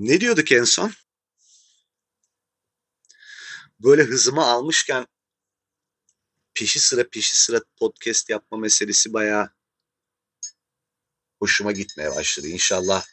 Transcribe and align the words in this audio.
Ne 0.00 0.20
diyorduk 0.20 0.52
en 0.52 0.64
son? 0.64 0.92
Böyle 3.80 4.02
hızımı 4.02 4.44
almışken 4.44 5.06
peşi 6.54 6.80
sıra 6.80 7.08
peşi 7.08 7.36
sıra 7.36 7.60
podcast 7.76 8.30
yapma 8.30 8.58
meselesi 8.58 9.12
bayağı 9.12 9.50
hoşuma 11.38 11.72
gitmeye 11.72 12.10
başladı. 12.10 12.48
İnşallah 12.48 13.04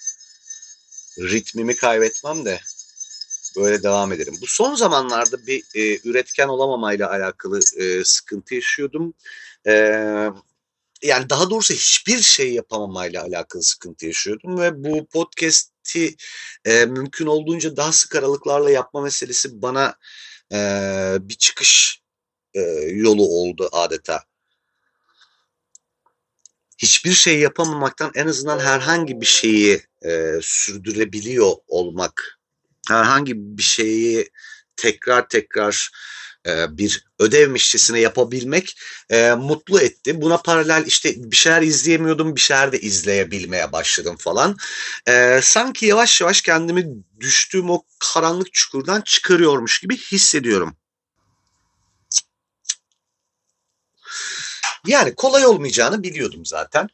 ritmimi 1.20 1.76
kaybetmem 1.76 2.46
de 2.46 2.62
böyle 3.58 3.84
devam 3.84 4.14
ederim. 4.14 4.36
Bu 4.42 4.48
son 4.48 4.76
zamanlarda 4.76 5.48
bir 5.48 5.64
e, 5.76 6.10
üretken 6.10 6.48
olamamayla 6.48 7.10
alakalı 7.10 7.60
e, 7.78 8.04
sıkıntı 8.04 8.56
yaşıyordum. 8.56 9.14
E, 9.68 9.74
yani 11.04 11.30
daha 11.30 11.50
doğrusu 11.50 11.74
hiçbir 11.74 12.22
şey 12.22 12.54
yapamamayla 12.54 13.24
alakalı 13.24 13.64
sıkıntı 13.64 14.06
yaşıyordum 14.06 14.60
ve 14.60 14.84
bu 14.84 15.08
podcast'i 15.08 16.16
e, 16.66 16.86
mümkün 16.86 17.26
olduğunca 17.26 17.78
daha 17.78 17.92
sık 17.92 18.16
aralıklarla 18.16 18.70
yapma 18.70 19.02
meselesi 19.02 19.62
bana 19.62 19.96
e, 20.54 20.58
bir 21.22 21.36
çıkış 21.36 22.02
e, 22.54 22.62
yolu 22.92 23.24
oldu 23.24 23.70
adeta. 23.72 24.24
Hiçbir 26.78 27.14
şey 27.14 27.40
yapamamaktan 27.40 28.12
en 28.16 28.28
azından 28.28 28.60
herhangi 28.60 29.22
bir 29.22 29.26
şeyi 29.26 29.82
e, 30.06 30.40
sürdürebiliyor 30.42 31.54
olmak, 31.68 32.40
herhangi 32.88 33.34
bir 33.36 33.64
şeyi 33.64 34.30
tekrar 34.76 35.30
tekrar 35.30 35.92
e, 36.46 36.78
bir 36.78 37.06
ödevmişçesine 37.20 38.00
yapabilmek 38.00 38.78
e, 39.10 39.32
mutlu 39.32 39.80
etti. 39.80 40.22
Buna 40.22 40.38
paralel 40.38 40.84
işte 40.86 41.14
bir 41.18 41.36
şeyler 41.36 41.62
izleyemiyordum, 41.62 42.36
bir 42.36 42.42
şeyler 42.42 42.72
de 42.72 42.80
izleyebilmeye 42.80 43.72
başladım 43.72 44.16
falan. 44.20 44.58
E, 45.08 45.40
sanki 45.44 45.86
yavaş 45.86 46.22
yavaş 46.22 46.42
kendimi 46.42 46.88
düştüğüm 47.20 47.70
o 47.70 47.84
karanlık 48.00 48.54
çukurdan 48.54 49.02
çıkarıyormuş 49.02 49.80
gibi 49.80 49.98
hissediyorum. 49.98 50.78
Yani 54.88 55.16
kolay 55.16 55.46
olmayacağını 55.46 56.04
biliyordum 56.04 56.46
zaten. 56.46 56.90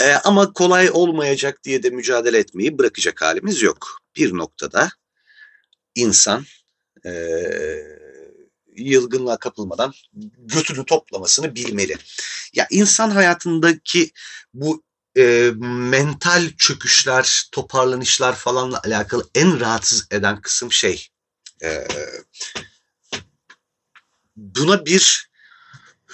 Ee, 0.00 0.12
ama 0.12 0.52
kolay 0.52 0.90
olmayacak 0.92 1.64
diye 1.64 1.82
de 1.82 1.90
mücadele 1.90 2.38
etmeyi 2.38 2.78
bırakacak 2.78 3.22
halimiz 3.22 3.62
yok. 3.62 3.98
Bir 4.16 4.36
noktada 4.36 4.90
insan 5.94 6.44
e, 7.06 7.12
yılgınlığa 8.76 9.36
kapılmadan 9.36 9.92
götünü 10.38 10.84
toplamasını 10.86 11.54
bilmeli. 11.54 11.96
Ya 12.54 12.66
insan 12.70 13.10
hayatındaki 13.10 14.10
bu 14.54 14.82
e, 15.16 15.52
mental 15.60 16.50
çöküşler, 16.58 17.48
toparlanışlar 17.52 18.34
falanla 18.36 18.80
alakalı 18.84 19.30
en 19.34 19.60
rahatsız 19.60 20.06
eden 20.10 20.40
kısım 20.40 20.72
şey. 20.72 21.08
E, 21.62 21.88
buna 24.36 24.86
bir 24.86 25.30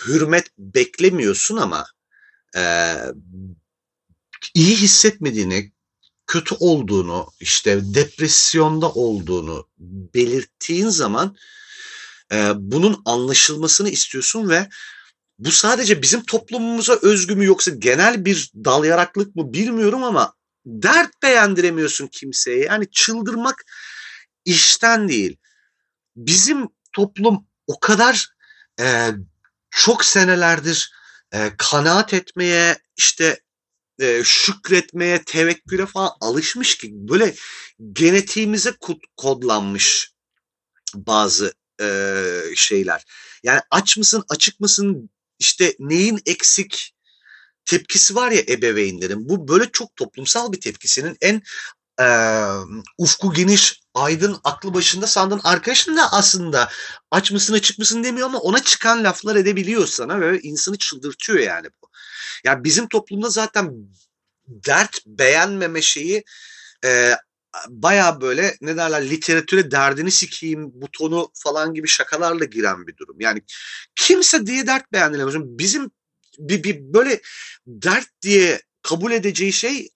hürmet 0.07 0.47
beklemiyorsun 0.59 1.57
ama 1.57 1.87
e, 2.57 2.95
iyi 4.55 4.77
hissetmediğini, 4.77 5.73
kötü 6.27 6.55
olduğunu, 6.61 7.29
işte 7.41 7.95
depresyonda 7.95 8.91
olduğunu 8.91 9.69
belirttiğin 10.15 10.89
zaman 10.89 11.37
e, 12.33 12.53
bunun 12.57 13.03
anlaşılmasını 13.05 13.89
istiyorsun 13.89 14.49
ve 14.49 14.69
bu 15.39 15.53
sadece 15.53 16.03
bizim 16.03 16.25
toplumumuza 16.25 16.99
özgü 17.03 17.35
mü 17.35 17.45
yoksa 17.45 17.71
genel 17.71 18.25
bir 18.25 18.51
dal 18.55 18.85
yaraklık 18.85 19.37
mı 19.37 19.53
bilmiyorum 19.53 20.05
ama 20.05 20.35
dert 20.67 21.23
beğendiremiyorsun 21.23 22.07
kimseye. 22.07 22.65
Yani 22.65 22.91
çıldırmak 22.91 23.65
işten 24.45 25.09
değil. 25.09 25.37
Bizim 26.17 26.69
toplum 26.93 27.47
o 27.67 27.81
kadar 27.81 28.29
e, 28.81 29.11
çok 29.71 30.05
senelerdir 30.05 30.93
e, 31.33 31.53
kanaat 31.59 32.15
etmeye 32.15 32.77
işte 32.97 33.41
e, 34.01 34.23
şükretmeye, 34.25 35.23
tevekküle 35.23 35.87
falan 35.87 36.11
alışmış 36.21 36.79
ki 36.79 36.91
böyle 36.93 37.35
genetiğimize 37.93 38.75
kodlanmış 39.17 40.13
bazı 40.95 41.55
e, 41.81 42.23
şeyler. 42.57 43.05
Yani 43.43 43.61
aç 43.71 43.97
mısın, 43.97 44.25
açık 44.29 44.61
mısın, 44.61 45.11
işte 45.39 45.75
neyin 45.79 46.21
eksik 46.27 46.95
tepkisi 47.65 48.15
var 48.15 48.31
ya 48.31 48.43
ebeveynlerin. 48.49 49.29
Bu 49.29 49.49
böyle 49.49 49.71
çok 49.73 49.97
toplumsal 49.97 50.53
bir 50.53 50.61
tepkisinin 50.61 51.17
en 51.21 51.43
e, 52.01 52.07
ufku 52.99 53.33
geniş, 53.33 53.81
aydın, 53.95 54.41
aklı 54.45 54.75
başında 54.75 55.07
sandığın 55.07 55.41
arkadaşın 55.45 55.97
da 55.97 56.13
aslında 56.13 56.69
aç 57.11 57.33
mısın 57.33 57.55
açık 57.55 57.79
mısın 57.79 58.05
demiyor 58.05 58.27
ama 58.27 58.39
ona 58.39 58.63
çıkan 58.63 59.05
laflar 59.05 59.37
edebiliyor 59.37 59.87
sana 59.87 60.21
ve 60.21 60.41
insanı 60.41 60.79
çıldırtıyor 60.79 61.39
yani 61.39 61.67
bu. 61.83 61.89
Ya 62.45 62.65
bizim 62.65 62.89
toplumda 62.89 63.31
zaten 63.31 63.73
dert 64.47 65.07
beğenmeme 65.07 65.83
şeyi 65.83 66.25
e, 66.85 67.13
baya 67.69 68.21
böyle 68.21 68.57
ne 68.61 68.77
derler 68.77 69.11
literatüre 69.11 69.71
derdini 69.71 70.11
sikeyim 70.11 70.71
butonu 70.75 71.31
falan 71.35 71.75
gibi 71.75 71.89
şakalarla 71.89 72.45
giren 72.45 72.87
bir 72.87 72.97
durum. 72.97 73.21
Yani 73.21 73.43
kimse 73.97 74.47
diye 74.47 74.67
dert 74.67 74.93
beğendilemez. 74.93 75.35
Bizim 75.37 75.91
bir, 76.39 76.65
bir 76.65 76.81
böyle 76.81 77.21
dert 77.67 78.09
diye 78.23 78.63
kabul 78.83 79.13
edeceği 79.13 79.53
şey 79.53 79.89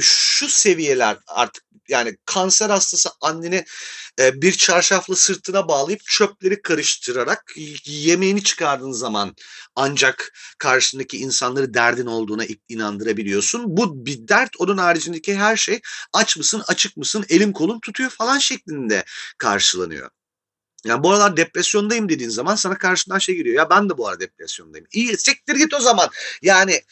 şu 0.00 0.48
seviyeler 0.48 1.16
artık 1.26 1.64
yani 1.88 2.16
kanser 2.26 2.70
hastası 2.70 3.10
anneni 3.20 3.64
e, 4.18 4.42
bir 4.42 4.52
çarşafla 4.52 5.16
sırtına 5.16 5.68
bağlayıp 5.68 6.00
çöpleri 6.04 6.62
karıştırarak 6.62 7.52
yemeğini 7.84 8.42
çıkardığın 8.42 8.92
zaman 8.92 9.36
ancak 9.74 10.32
karşındaki 10.58 11.18
insanları 11.18 11.74
derdin 11.74 12.06
olduğuna 12.06 12.44
inandırabiliyorsun. 12.68 13.76
Bu 13.76 14.06
bir 14.06 14.28
dert 14.28 14.50
onun 14.58 14.78
haricindeki 14.78 15.34
her 15.34 15.56
şey 15.56 15.80
aç 16.12 16.36
mısın 16.36 16.62
açık 16.66 16.96
mısın 16.96 17.24
elin 17.28 17.52
kolun 17.52 17.80
tutuyor 17.80 18.10
falan 18.10 18.38
şeklinde 18.38 19.04
karşılanıyor. 19.38 20.10
Yani 20.84 21.02
bu 21.02 21.10
aralar 21.10 21.36
depresyondayım 21.36 22.08
dediğin 22.08 22.30
zaman 22.30 22.54
sana 22.54 22.78
karşından 22.78 23.18
şey 23.18 23.36
geliyor. 23.36 23.56
Ya 23.56 23.70
ben 23.70 23.88
de 23.88 23.98
bu 23.98 24.08
arada 24.08 24.20
depresyondayım. 24.20 24.86
İyi 24.92 25.18
siktir 25.18 25.56
git 25.56 25.74
o 25.74 25.80
zaman. 25.80 26.08
Yani 26.42 26.82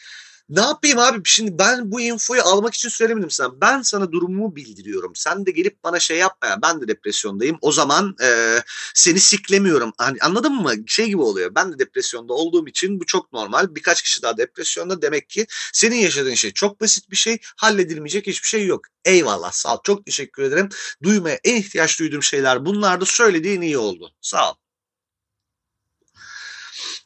ne 0.49 0.61
yapayım 0.61 0.99
abi 0.99 1.21
şimdi 1.25 1.59
ben 1.59 1.91
bu 1.91 2.01
infoyu 2.01 2.41
almak 2.41 2.73
için 2.73 2.89
söylemedim 2.89 3.31
sana. 3.31 3.61
Ben 3.61 3.81
sana 3.81 4.11
durumumu 4.11 4.55
bildiriyorum. 4.55 5.11
Sen 5.15 5.45
de 5.45 5.51
gelip 5.51 5.83
bana 5.83 5.99
şey 5.99 6.17
yapma 6.17 6.47
ya 6.47 6.61
ben 6.61 6.81
de 6.81 6.87
depresyondayım. 6.87 7.57
O 7.61 7.71
zaman 7.71 8.15
e, 8.23 8.57
seni 8.93 9.19
siklemiyorum. 9.19 9.91
Hani 9.97 10.17
anladın 10.21 10.53
mı? 10.53 10.73
Şey 10.87 11.07
gibi 11.07 11.21
oluyor. 11.21 11.55
Ben 11.55 11.73
de 11.73 11.79
depresyonda 11.79 12.33
olduğum 12.33 12.67
için 12.67 12.99
bu 12.99 13.05
çok 13.05 13.33
normal. 13.33 13.75
Birkaç 13.75 14.01
kişi 14.01 14.21
daha 14.21 14.37
depresyonda 14.37 15.01
demek 15.01 15.29
ki 15.29 15.47
senin 15.73 15.95
yaşadığın 15.95 16.33
şey 16.33 16.51
çok 16.51 16.81
basit 16.81 17.11
bir 17.11 17.15
şey. 17.15 17.37
Halledilmeyecek 17.57 18.27
hiçbir 18.27 18.47
şey 18.47 18.65
yok. 18.65 18.81
Eyvallah 19.05 19.51
sağ 19.51 19.75
ol. 19.75 19.79
Çok 19.83 20.05
teşekkür 20.05 20.43
ederim. 20.43 20.69
Duymaya 21.03 21.39
en 21.43 21.55
ihtiyaç 21.55 21.99
duyduğum 21.99 22.23
şeyler 22.23 22.65
bunlar 22.65 23.01
da 23.01 23.05
söylediğin 23.05 23.61
iyi 23.61 23.77
oldu. 23.77 24.11
Sağ 24.21 24.51
ol 24.51 24.55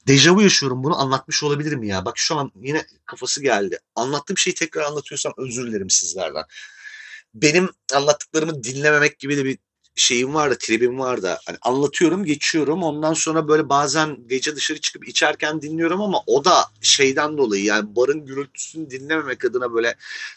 dejavu 0.08 0.42
yaşıyorum 0.42 0.84
bunu 0.84 1.02
anlatmış 1.02 1.44
olabilirim 1.44 1.84
ya. 1.84 2.06
Bak 2.06 2.18
şu 2.18 2.36
an 2.36 2.52
yine 2.56 2.86
kafası 3.06 3.42
geldi. 3.42 3.80
Anlattığım 3.96 4.38
şeyi 4.38 4.54
tekrar 4.54 4.84
anlatıyorsam 4.84 5.34
özür 5.38 5.68
dilerim 5.68 5.90
sizlerden. 5.90 6.44
Benim 7.34 7.70
anlattıklarımı 7.94 8.64
dinlememek 8.64 9.20
gibi 9.20 9.38
de 9.38 9.46
bir 9.46 9.58
şeyim 9.96 10.34
var 10.34 10.52
da 10.52 10.58
tribim 10.58 11.00
var 11.00 11.24
da 11.24 11.40
hani 11.46 11.58
anlatıyorum 11.62 12.26
geçiyorum. 12.26 12.84
Ondan 12.84 13.14
sonra 13.14 13.48
böyle 13.48 13.70
bazen 13.70 14.28
gece 14.28 14.56
dışarı 14.56 14.82
çıkıp 14.82 15.08
içerken 15.08 15.62
dinliyorum 15.62 16.02
ama 16.02 16.24
o 16.28 16.46
da 16.46 16.66
şeyden 16.82 17.38
dolayı 17.38 17.64
yani 17.64 17.96
barın 17.96 18.26
gürültüsünü 18.26 18.90
dinlememek 18.90 19.46
adına 19.46 19.74
böyle 19.74 19.96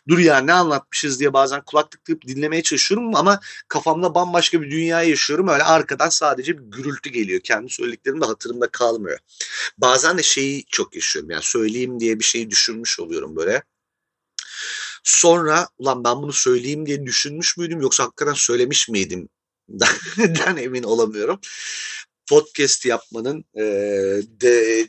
dur 0.09 0.19
ya 0.19 0.39
ne 0.39 0.53
anlatmışız? 0.53 1.21
diye 1.21 1.33
bazen 1.33 1.63
kulaklık 1.67 2.05
takıp 2.05 2.27
dinlemeye 2.27 2.63
çalışıyorum 2.63 3.17
ama 3.17 3.41
kafamda 3.69 4.15
bambaşka 4.15 4.63
bir 4.63 4.71
dünya 4.71 5.03
yaşıyorum. 5.03 5.49
Öyle 5.49 5.63
arkadan 5.63 6.09
sadece 6.09 6.59
bir 6.59 6.63
gürültü 6.63 7.11
geliyor. 7.11 7.41
Kendi 7.41 7.73
söylediklerim 7.73 8.21
de 8.21 8.25
hatırımda 8.27 8.69
kalmıyor. 8.69 9.19
Bazen 9.79 10.19
de 10.19 10.23
şeyi 10.23 10.65
çok 10.65 10.95
yaşıyorum. 10.95 11.31
Yani 11.31 11.43
söyleyeyim 11.43 12.01
diye 12.01 12.19
bir 12.19 12.25
şeyi 12.25 12.51
düşünmüş 12.51 13.01
oluyorum 13.01 13.37
böyle. 13.37 13.63
Sonra 15.05 15.69
ulan 15.79 16.05
ben 16.05 16.23
bunu 16.23 16.33
söyleyeyim 16.33 16.87
diye 16.87 17.07
düşünmüş 17.07 17.57
müydüm 17.57 17.81
yoksa 17.81 18.05
hakikaten 18.05 18.33
söylemiş 18.33 18.89
miydim 18.89 19.29
den 20.19 20.57
emin 20.57 20.83
olamıyorum. 20.83 21.41
Podcast 22.29 22.85
yapmanın 22.85 23.45
e, 23.55 23.63
de, 24.41 24.89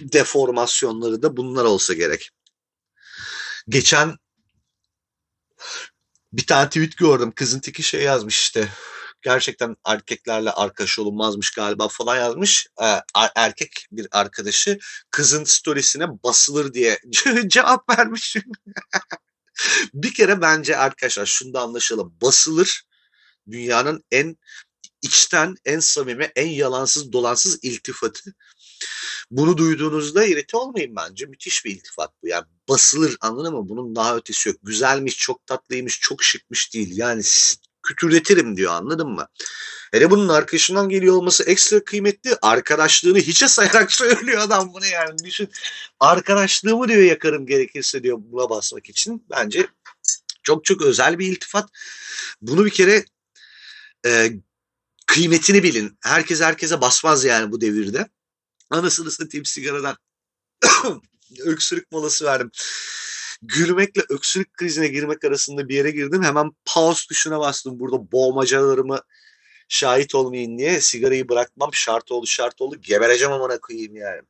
deformasyonları 0.00 1.22
da 1.22 1.36
bunlar 1.36 1.64
olsa 1.64 1.94
gerek. 1.94 2.30
Geçen 3.68 4.16
bir 6.32 6.46
tane 6.46 6.68
tweet 6.68 6.96
gördüm. 6.96 7.32
Kızın 7.36 7.60
teki 7.60 7.82
şey 7.82 8.02
yazmış 8.02 8.38
işte. 8.38 8.68
Gerçekten 9.22 9.76
erkeklerle 9.86 10.50
arkadaş 10.50 10.98
olunmazmış 10.98 11.50
galiba 11.50 11.88
falan 11.88 12.16
yazmış. 12.16 12.66
Ee, 12.82 13.00
erkek 13.36 13.86
bir 13.92 14.08
arkadaşı 14.10 14.78
kızın 15.10 15.44
storiesine 15.44 16.22
basılır 16.24 16.74
diye 16.74 16.98
cevap 17.46 17.98
vermiş. 17.98 18.36
bir 19.94 20.14
kere 20.14 20.40
bence 20.40 20.76
arkadaşlar 20.76 21.26
şunu 21.26 21.54
da 21.54 21.60
anlaşalım. 21.60 22.16
Basılır 22.22 22.82
dünyanın 23.50 24.04
en 24.10 24.36
içten, 25.02 25.54
en 25.64 25.80
samimi, 25.80 26.30
en 26.36 26.48
yalansız, 26.48 27.12
dolansız 27.12 27.58
iltifatı. 27.62 28.34
Bunu 29.30 29.56
duyduğunuzda 29.56 30.24
irite 30.24 30.56
olmayın 30.56 30.96
bence. 30.96 31.26
Müthiş 31.26 31.64
bir 31.64 31.70
iltifat 31.70 32.10
bu. 32.22 32.28
Yani 32.28 32.44
basılır 32.68 33.16
anladın 33.20 33.54
mı? 33.54 33.68
Bunun 33.68 33.96
daha 33.96 34.16
ötesi 34.16 34.48
yok. 34.48 34.58
Güzelmiş, 34.62 35.18
çok 35.18 35.46
tatlıymış, 35.46 36.00
çok 36.00 36.22
şıkmış 36.22 36.74
değil. 36.74 36.98
Yani 36.98 37.22
kütürletirim 37.82 38.56
diyor 38.56 38.72
anladın 38.72 39.08
mı? 39.08 39.26
Hele 39.92 40.10
bunun 40.10 40.28
arkadaşından 40.28 40.88
geliyor 40.88 41.16
olması 41.16 41.44
ekstra 41.44 41.84
kıymetli. 41.84 42.36
Arkadaşlığını 42.42 43.18
hiçe 43.18 43.48
sayarak 43.48 43.92
söylüyor 43.92 44.40
adam 44.40 44.74
bunu 44.74 44.86
yani. 44.86 45.24
Düşün. 45.24 45.48
Arkadaşlığımı 46.00 46.88
diyor 46.88 47.02
yakarım 47.02 47.46
gerekirse 47.46 48.02
diyor 48.02 48.18
buna 48.20 48.50
basmak 48.50 48.88
için. 48.88 49.26
Bence 49.30 49.66
çok 50.42 50.64
çok 50.64 50.82
özel 50.82 51.18
bir 51.18 51.26
iltifat. 51.26 51.70
Bunu 52.42 52.64
bir 52.64 52.70
kere 52.70 53.04
e, 54.06 54.32
kıymetini 55.06 55.62
bilin. 55.62 55.98
Herkes 56.00 56.40
herkese 56.40 56.80
basmaz 56.80 57.24
yani 57.24 57.52
bu 57.52 57.60
devirde. 57.60 58.08
Anasını 58.70 59.10
satayım 59.10 59.44
sigaradan 59.44 59.96
öksürük 61.40 61.92
molası 61.92 62.24
verdim. 62.24 62.50
Gülmekle 63.42 64.02
öksürük 64.08 64.54
krizine 64.54 64.88
girmek 64.88 65.24
arasında 65.24 65.68
bir 65.68 65.74
yere 65.74 65.90
girdim. 65.90 66.22
Hemen 66.22 66.50
pause 66.64 67.06
tuşuna 67.08 67.40
bastım. 67.40 67.80
Burada 67.80 68.12
boğmacalarımı 68.12 69.00
şahit 69.68 70.14
olmayın 70.14 70.58
diye 70.58 70.80
sigarayı 70.80 71.28
bırakmam 71.28 71.74
şart 71.74 72.10
oldu 72.10 72.26
şart 72.26 72.60
oldu. 72.60 72.76
Gebereceğim 72.80 73.32
amına 73.32 73.60
koyayım 73.60 73.96
yani. 73.96 74.22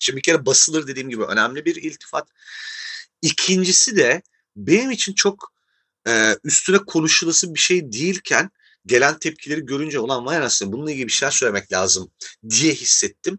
Şimdi 0.00 0.16
bir 0.16 0.22
kere 0.22 0.46
basılır 0.46 0.86
dediğim 0.86 1.10
gibi 1.10 1.24
önemli 1.24 1.64
bir 1.64 1.76
iltifat. 1.76 2.28
İkincisi 3.22 3.96
de 3.96 4.22
benim 4.56 4.90
için 4.90 5.12
çok 5.12 5.52
e, 6.08 6.36
üstüne 6.44 6.78
konuşulası 6.78 7.54
bir 7.54 7.60
şey 7.60 7.92
değilken 7.92 8.50
gelen 8.86 9.18
tepkileri 9.18 9.66
görünce 9.66 9.98
olan 9.98 10.26
vay 10.26 10.36
anasını 10.36 10.72
bununla 10.72 10.90
ilgili 10.90 11.06
bir 11.06 11.12
şeyler 11.12 11.32
söylemek 11.32 11.72
lazım 11.72 12.10
diye 12.50 12.74
hissettim. 12.74 13.38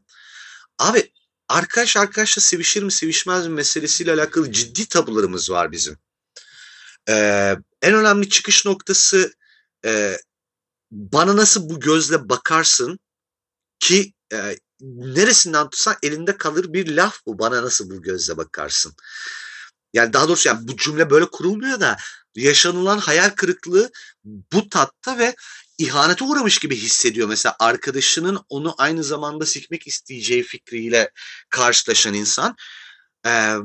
Abi 0.79 1.11
arkadaş 1.49 1.97
arkadaşla 1.97 2.41
sevişir 2.41 2.83
mi 2.83 2.91
sevişmez 2.91 3.47
mi 3.47 3.53
meselesiyle 3.53 4.13
alakalı 4.13 4.51
ciddi 4.51 4.85
tabularımız 4.85 5.49
var 5.51 5.71
bizim. 5.71 5.97
Ee, 7.09 7.55
en 7.81 7.93
önemli 7.93 8.29
çıkış 8.29 8.65
noktası 8.65 9.33
e, 9.85 10.17
bana 10.91 11.35
nasıl 11.37 11.69
bu 11.69 11.79
gözle 11.79 12.29
bakarsın 12.29 12.99
ki 13.79 14.13
e, 14.33 14.57
neresinden 14.81 15.69
tutsan 15.69 15.95
elinde 16.03 16.37
kalır 16.37 16.73
bir 16.73 16.95
laf 16.95 17.25
bu 17.25 17.39
bana 17.39 17.63
nasıl 17.63 17.89
bu 17.89 18.01
gözle 18.01 18.37
bakarsın. 18.37 18.95
Yani 19.93 20.13
daha 20.13 20.27
doğrusu 20.27 20.47
yani 20.47 20.67
bu 20.67 20.77
cümle 20.77 21.09
böyle 21.09 21.25
kurulmuyor 21.25 21.79
da 21.79 21.97
yaşanılan 22.35 22.97
hayal 22.97 23.29
kırıklığı 23.29 23.91
bu 24.25 24.69
tatta 24.69 25.17
ve 25.17 25.35
ihanete 25.77 26.25
uğramış 26.25 26.59
gibi 26.59 26.75
hissediyor. 26.75 27.27
Mesela 27.27 27.55
arkadaşının 27.59 28.39
onu 28.49 28.75
aynı 28.77 29.03
zamanda 29.03 29.45
sikmek 29.45 29.87
isteyeceği 29.87 30.43
fikriyle 30.43 31.11
karşılaşan 31.49 32.13
insan. 32.13 32.55
Ee, 33.25 33.55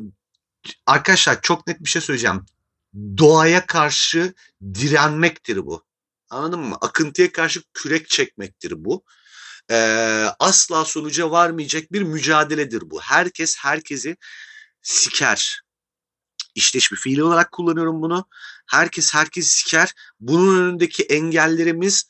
arkadaşlar 0.86 1.42
çok 1.42 1.66
net 1.66 1.80
bir 1.80 1.88
şey 1.88 2.02
söyleyeceğim. 2.02 2.46
Doğaya 2.94 3.66
karşı 3.66 4.34
direnmektir 4.74 5.66
bu. 5.66 5.84
Anladın 6.30 6.60
mı? 6.60 6.78
Akıntıya 6.80 7.32
karşı 7.32 7.62
kürek 7.74 8.08
çekmektir 8.08 8.74
bu. 8.76 9.04
Ee, 9.70 10.26
asla 10.38 10.84
sonuca 10.84 11.30
varmayacak 11.30 11.92
bir 11.92 12.02
mücadeledir 12.02 12.90
bu. 12.90 13.00
Herkes 13.00 13.56
herkesi 13.58 14.16
siker 14.82 15.62
işleş 16.54 16.92
bir 16.92 16.96
fiil 16.96 17.18
olarak 17.18 17.52
kullanıyorum 17.52 18.02
bunu. 18.02 18.28
Herkes 18.68 19.14
herkes 19.14 19.46
siker. 19.46 19.94
Bunun 20.20 20.62
önündeki 20.62 21.02
engellerimiz 21.02 22.04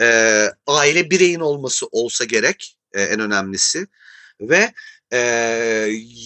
e, 0.00 0.46
aile 0.66 1.10
bireyin 1.10 1.40
olması 1.40 1.86
olsa 1.86 2.24
gerek 2.24 2.76
e, 2.92 3.02
en 3.02 3.20
önemlisi 3.20 3.86
ve 4.40 4.72
e, 5.12 5.18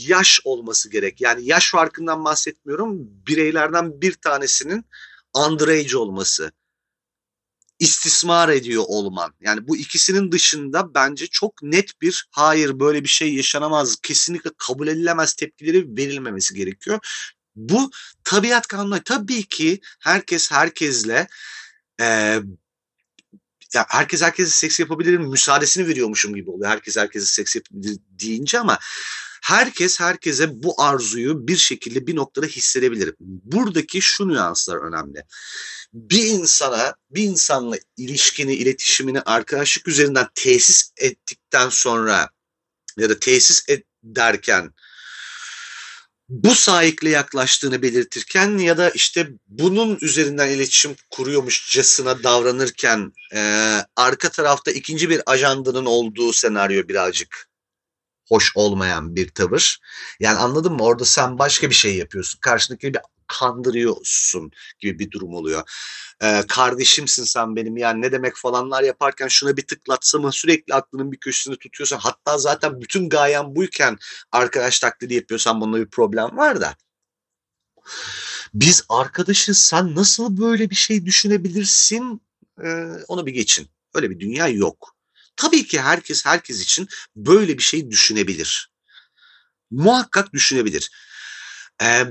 yaş 0.06 0.40
olması 0.44 0.90
gerek. 0.90 1.20
Yani 1.20 1.46
yaş 1.46 1.70
farkından 1.70 2.24
bahsetmiyorum. 2.24 2.96
Bireylerden 3.26 4.00
bir 4.00 4.12
tanesinin 4.12 4.84
underage 5.34 5.96
olması 5.96 6.52
istismar 7.78 8.48
ediyor 8.48 8.84
olman. 8.86 9.34
Yani 9.40 9.68
bu 9.68 9.76
ikisinin 9.76 10.32
dışında 10.32 10.94
bence 10.94 11.26
çok 11.26 11.62
net 11.62 12.00
bir 12.02 12.26
hayır 12.30 12.80
böyle 12.80 13.02
bir 13.02 13.08
şey 13.08 13.34
yaşanamaz, 13.34 13.96
kesinlikle 14.02 14.50
kabul 14.58 14.88
edilemez 14.88 15.34
tepkileri 15.34 15.96
verilmemesi 15.96 16.54
gerekiyor. 16.54 16.98
Bu 17.56 17.90
tabiat 18.24 18.66
kanunu. 18.66 19.02
Tabii 19.04 19.44
ki 19.44 19.80
herkes 20.00 20.50
herkesle 20.50 21.28
e, 22.00 22.06
ya 23.74 23.86
herkes 23.88 24.22
herkese 24.22 24.50
seks 24.50 24.80
yapabilir 24.80 25.18
müsaadesini 25.18 25.88
veriyormuşum 25.88 26.34
gibi 26.34 26.50
oluyor. 26.50 26.70
Herkes 26.70 26.96
herkese 26.96 27.26
seks 27.26 27.56
yapabilir 27.56 27.96
deyince 28.10 28.58
ama 28.58 28.78
herkes 29.42 30.00
herkese 30.00 30.62
bu 30.62 30.82
arzuyu 30.82 31.48
bir 31.48 31.56
şekilde 31.56 32.06
bir 32.06 32.16
noktada 32.16 32.46
hissedebilir. 32.46 33.14
Buradaki 33.20 34.02
şu 34.02 34.28
nüanslar 34.28 34.76
önemli. 34.76 35.24
Bir 35.92 36.24
insana, 36.24 36.94
bir 37.10 37.22
insanla 37.22 37.76
ilişkini, 37.96 38.54
iletişimini 38.54 39.20
arkadaşlık 39.20 39.88
üzerinden 39.88 40.28
tesis 40.34 40.92
ettikten 40.96 41.68
sonra 41.68 42.30
ya 42.96 43.10
da 43.10 43.20
tesis 43.20 43.64
ederken 43.68 44.72
bu 46.28 46.54
sahikle 46.54 47.08
yaklaştığını 47.08 47.82
belirtirken 47.82 48.58
ya 48.58 48.78
da 48.78 48.90
işte 48.90 49.28
bunun 49.46 49.98
üzerinden 50.00 50.48
iletişim 50.48 50.96
kuruyormuşçasına 51.10 52.22
davranırken 52.22 53.12
e, 53.34 53.40
arka 53.96 54.28
tarafta 54.28 54.70
ikinci 54.70 55.10
bir 55.10 55.22
ajandanın 55.26 55.86
olduğu 55.86 56.32
senaryo 56.32 56.88
birazcık 56.88 57.48
hoş 58.28 58.52
olmayan 58.54 59.16
bir 59.16 59.28
tavır. 59.28 59.78
Yani 60.20 60.38
anladın 60.38 60.72
mı? 60.72 60.82
Orada 60.82 61.04
sen 61.04 61.38
başka 61.38 61.70
bir 61.70 61.74
şey 61.74 61.96
yapıyorsun. 61.96 62.40
Karşındaki 62.40 62.94
bir 62.94 63.00
kandırıyorsun 63.26 64.52
gibi 64.78 64.98
bir 64.98 65.10
durum 65.10 65.34
oluyor. 65.34 65.62
Ee, 66.22 66.42
kardeşimsin 66.48 67.24
sen 67.24 67.56
benim 67.56 67.76
yani 67.76 68.02
ne 68.02 68.12
demek 68.12 68.36
falanlar 68.36 68.82
yaparken 68.82 69.28
şuna 69.28 69.56
bir 69.56 69.66
tıklatsama 69.66 70.32
sürekli 70.32 70.74
aklının 70.74 71.12
bir 71.12 71.16
köşesinde 71.16 71.56
tutuyorsan 71.56 71.98
hatta 71.98 72.38
zaten 72.38 72.80
bütün 72.80 73.08
gayen 73.08 73.56
buyken 73.56 73.98
arkadaş 74.32 74.80
taklidi 74.80 75.14
yapıyorsan 75.14 75.60
bunda 75.60 75.80
bir 75.80 75.90
problem 75.90 76.36
var 76.36 76.60
da. 76.60 76.76
Biz 78.54 78.84
arkadaşız 78.88 79.58
sen 79.58 79.94
nasıl 79.94 80.36
böyle 80.36 80.70
bir 80.70 80.74
şey 80.74 81.06
düşünebilirsin 81.06 82.22
ee, 82.64 82.86
onu 83.08 83.26
bir 83.26 83.32
geçin. 83.32 83.68
Öyle 83.94 84.10
bir 84.10 84.20
dünya 84.20 84.48
yok. 84.48 84.96
Tabii 85.36 85.66
ki 85.66 85.80
herkes 85.80 86.26
herkes 86.26 86.62
için 86.62 86.88
böyle 87.16 87.58
bir 87.58 87.62
şey 87.62 87.90
düşünebilir. 87.90 88.72
Muhakkak 89.70 90.32
düşünebilir. 90.32 90.90
Ee, 91.82 92.04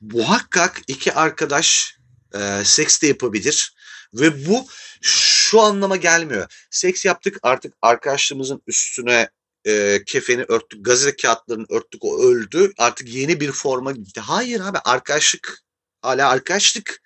muhakkak 0.00 0.80
iki 0.88 1.12
arkadaş 1.12 1.98
e, 2.34 2.64
seks 2.64 3.02
de 3.02 3.06
yapabilir 3.06 3.76
ve 4.14 4.46
bu 4.46 4.66
şu 5.02 5.60
anlama 5.60 5.96
gelmiyor. 5.96 6.66
Seks 6.70 7.04
yaptık 7.04 7.38
artık 7.42 7.74
arkadaşlığımızın 7.82 8.62
üstüne 8.66 9.28
e, 9.66 10.04
kefeni 10.06 10.42
örttük, 10.48 10.84
gazete 10.84 11.16
kağıtlarını 11.16 11.66
örttük 11.70 12.04
o 12.04 12.22
öldü. 12.22 12.72
Artık 12.78 13.08
yeni 13.08 13.40
bir 13.40 13.52
forma 13.52 13.92
gitti. 13.92 14.20
Hayır 14.20 14.60
abi 14.60 14.78
arkadaşlık 14.78 15.58
hala 16.02 16.28
arkadaşlık. 16.28 17.02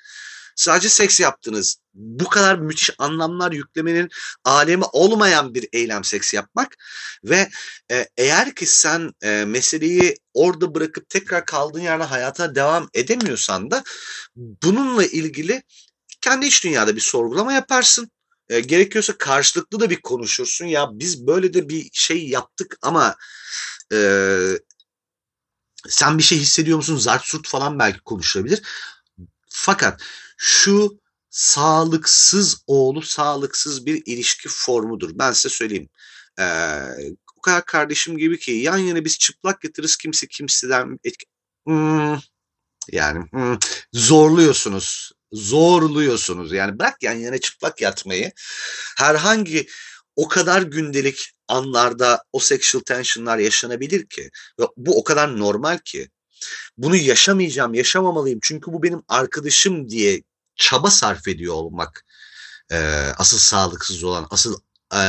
Sadece 0.57 0.89
seks 0.89 1.21
yaptınız. 1.21 1.77
Bu 1.95 2.29
kadar 2.29 2.59
müthiş 2.59 2.91
anlamlar 2.99 3.53
yüklemenin 3.53 4.09
alemi 4.45 4.85
olmayan 4.93 5.55
bir 5.55 5.69
eylem 5.73 6.05
seks 6.05 6.35
yapmak 6.35 6.77
ve 7.25 7.51
e, 7.91 8.09
eğer 8.17 8.55
ki 8.55 8.67
sen 8.67 9.13
e, 9.23 9.45
meseleyi 9.45 10.17
orada 10.35 10.75
bırakıp 10.75 11.09
tekrar 11.09 11.45
kaldığın 11.45 11.81
yerde 11.81 12.05
hayata 12.05 12.55
devam 12.55 12.89
edemiyorsan 12.95 13.71
da 13.71 13.85
bununla 14.37 15.05
ilgili 15.05 15.63
kendi 16.21 16.47
iç 16.47 16.65
dünyada 16.65 16.97
bir 16.97 17.01
sorgulama 17.01 17.53
yaparsın. 17.53 18.11
E, 18.49 18.61
gerekiyorsa 18.61 19.19
karşılıklı 19.19 19.81
da 19.81 19.91
bir 19.91 20.01
konuşursun. 20.01 20.67
Ya 20.67 20.89
biz 20.93 21.27
böyle 21.27 21.55
de 21.55 21.69
bir 21.69 21.91
şey 21.93 22.29
yaptık 22.29 22.77
ama 22.83 23.17
e, 23.93 23.99
sen 25.89 26.19
bir 26.19 26.23
şey 26.23 26.39
hissediyor 26.39 26.77
musun? 26.77 26.97
Zart 26.97 27.25
surt 27.25 27.49
falan 27.49 27.79
belki 27.79 28.01
konuşulabilir. 28.01 28.63
Fakat 29.49 30.03
şu 30.37 31.01
sağlıksız 31.31 32.65
oğlu 32.67 33.03
sağlıksız 33.03 33.87
bir 33.87 34.03
ilişki 34.07 34.49
formudur. 34.49 35.11
Ben 35.15 35.33
size 35.33 35.49
söyleyeyim. 35.49 35.89
Ee, 36.39 36.45
o 37.37 37.41
kadar 37.41 37.65
kardeşim 37.65 38.19
gibi 38.19 38.39
ki 38.39 38.53
yan 38.53 38.79
yana 38.79 39.05
biz 39.05 39.19
çıplak 39.19 39.65
yatırız 39.65 39.97
kimse 39.97 40.27
kimseden 40.27 40.99
etki... 41.05 41.27
Hmm, 41.67 42.19
yani 42.93 43.25
hmm, 43.31 43.59
zorluyorsunuz. 43.93 45.13
Zorluyorsunuz. 45.33 46.53
Yani 46.53 46.79
bırak 46.79 47.03
yan 47.03 47.15
yana 47.15 47.39
çıplak 47.39 47.81
yatmayı. 47.81 48.33
Herhangi 48.99 49.67
o 50.17 50.29
kadar 50.29 50.63
gündelik 50.63 51.31
anlarda 51.49 52.23
o 52.33 52.39
sexual 52.39 52.83
tensionlar 52.83 53.39
yaşanabilir 53.39 54.07
ki 54.07 54.31
ve 54.61 54.65
bu 54.77 54.99
o 54.99 55.05
kadar 55.05 55.39
normal 55.39 55.79
ki 55.79 56.09
bunu 56.77 56.97
yaşamayacağım, 56.97 57.75
yaşamamalıyım 57.75 58.39
çünkü 58.43 58.73
bu 58.73 58.83
benim 58.83 59.03
arkadaşım 59.09 59.89
diye 59.89 60.23
çaba 60.61 60.91
sarf 60.91 61.29
ediyor 61.29 61.55
olmak 61.55 62.05
e, 62.73 62.77
asıl 63.19 63.39
sağlıksız 63.39 64.05
olan, 64.05 64.27
asıl 64.31 64.61
e, 64.95 65.01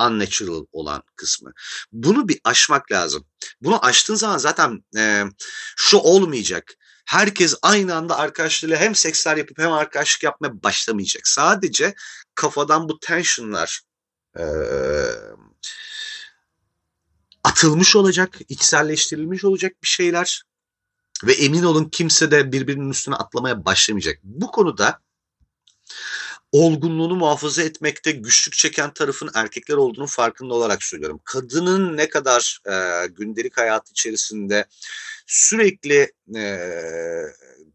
unnatural 0.00 0.66
olan 0.72 1.02
kısmı. 1.16 1.52
Bunu 1.92 2.28
bir 2.28 2.40
aşmak 2.44 2.92
lazım. 2.92 3.24
Bunu 3.60 3.84
aştığın 3.84 4.14
zaman 4.14 4.38
zaten 4.38 4.84
e, 4.96 5.24
şu 5.76 5.96
olmayacak. 5.96 6.74
Herkes 7.06 7.54
aynı 7.62 7.94
anda 7.94 8.18
arkadaşlarıyla 8.18 8.80
hem 8.80 8.94
seksler 8.94 9.36
yapıp 9.36 9.58
hem 9.58 9.72
arkadaşlık 9.72 10.22
yapmaya 10.22 10.62
başlamayacak. 10.62 11.28
Sadece 11.28 11.94
kafadan 12.34 12.88
bu 12.88 13.00
tensionlar 13.00 13.80
e, 14.38 14.44
atılmış 17.44 17.96
olacak, 17.96 18.38
içselleştirilmiş 18.48 19.44
olacak 19.44 19.72
bir 19.82 19.88
şeyler 19.88 20.42
ve 21.24 21.32
emin 21.32 21.62
olun 21.62 21.84
kimse 21.84 22.30
de 22.30 22.52
birbirinin 22.52 22.90
üstüne 22.90 23.14
atlamaya 23.14 23.64
başlamayacak. 23.64 24.18
Bu 24.22 24.50
konuda 24.50 25.00
olgunluğunu 26.52 27.14
muhafaza 27.16 27.62
etmekte 27.62 28.10
güçlük 28.10 28.54
çeken 28.54 28.94
tarafın 28.94 29.30
erkekler 29.34 29.76
olduğunu 29.76 30.06
farkında 30.06 30.54
olarak 30.54 30.82
söylüyorum. 30.82 31.20
Kadının 31.24 31.96
ne 31.96 32.08
kadar 32.08 32.60
e, 32.66 33.06
gündelik 33.06 33.58
hayat 33.58 33.90
içerisinde 33.90 34.66
sürekli 35.26 36.12
e, 36.36 36.70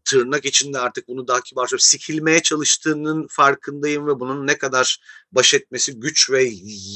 tırnak 0.06 0.44
içinde 0.44 0.78
artık 0.78 1.08
bunu 1.08 1.28
daha 1.28 1.40
kibar 1.40 1.66
söyleyeyim, 1.66 1.80
sikilmeye 1.80 2.42
çalıştığının 2.42 3.26
farkındayım 3.30 4.06
ve 4.06 4.20
bunun 4.20 4.46
ne 4.46 4.58
kadar 4.58 5.00
baş 5.32 5.54
etmesi 5.54 6.00
güç 6.00 6.30
ve 6.30 6.50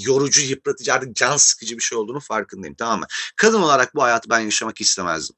yorucu, 0.06 0.40
yıpratıcı, 0.40 0.94
artık 0.94 1.16
can 1.16 1.36
sıkıcı 1.36 1.76
bir 1.78 1.82
şey 1.82 1.98
olduğunu 1.98 2.20
farkındayım 2.20 2.74
tamam 2.74 3.00
mı? 3.00 3.06
Kadın 3.36 3.62
olarak 3.62 3.94
bu 3.94 4.02
hayatı 4.02 4.30
ben 4.30 4.40
yaşamak 4.40 4.80
istemezdim. 4.80 5.36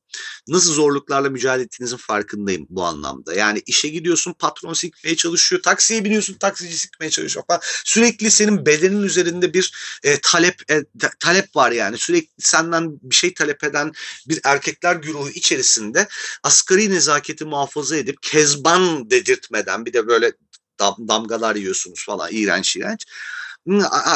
Nasıl 0.48 0.72
zorluklarla 0.72 1.30
mücadele 1.30 1.64
ettiğinizin 1.64 1.96
farkındayım 1.96 2.66
bu 2.68 2.84
anlamda. 2.84 3.34
Yani 3.34 3.62
işe 3.66 3.88
gidiyorsun 3.88 4.32
patron 4.32 4.72
sikmeye 4.72 5.16
çalışıyor, 5.16 5.62
taksiye 5.62 6.04
biniyorsun 6.04 6.34
taksici 6.34 6.78
sikmeye 6.78 7.10
çalışıyor 7.10 7.44
falan. 7.48 7.60
Sürekli 7.84 8.30
senin 8.30 8.66
bedenin 8.66 9.02
üzerinde 9.02 9.54
bir 9.54 9.72
e, 10.02 10.20
talep 10.20 10.70
e, 10.70 10.84
talep 11.20 11.56
var 11.56 11.72
yani. 11.72 11.98
Sürekli 11.98 12.42
senden 12.42 12.98
bir 13.02 13.14
şey 13.14 13.34
talep 13.34 13.64
eden 13.64 13.92
bir 14.28 14.40
erkekler 14.44 14.96
güruhu 14.96 15.28
içerisinde 15.28 16.08
asgari 16.42 16.90
nezaketi 16.90 17.44
muhafaza 17.44 17.96
edip 17.96 18.22
kezban 18.22 19.10
dedirtmeden 19.10 19.86
bir 19.86 19.92
de 19.92 20.06
böyle 20.06 20.32
damgalar 20.80 21.56
yiyorsunuz 21.56 22.04
falan 22.04 22.28
iğrenç 22.32 22.76
iğrenç 22.76 23.06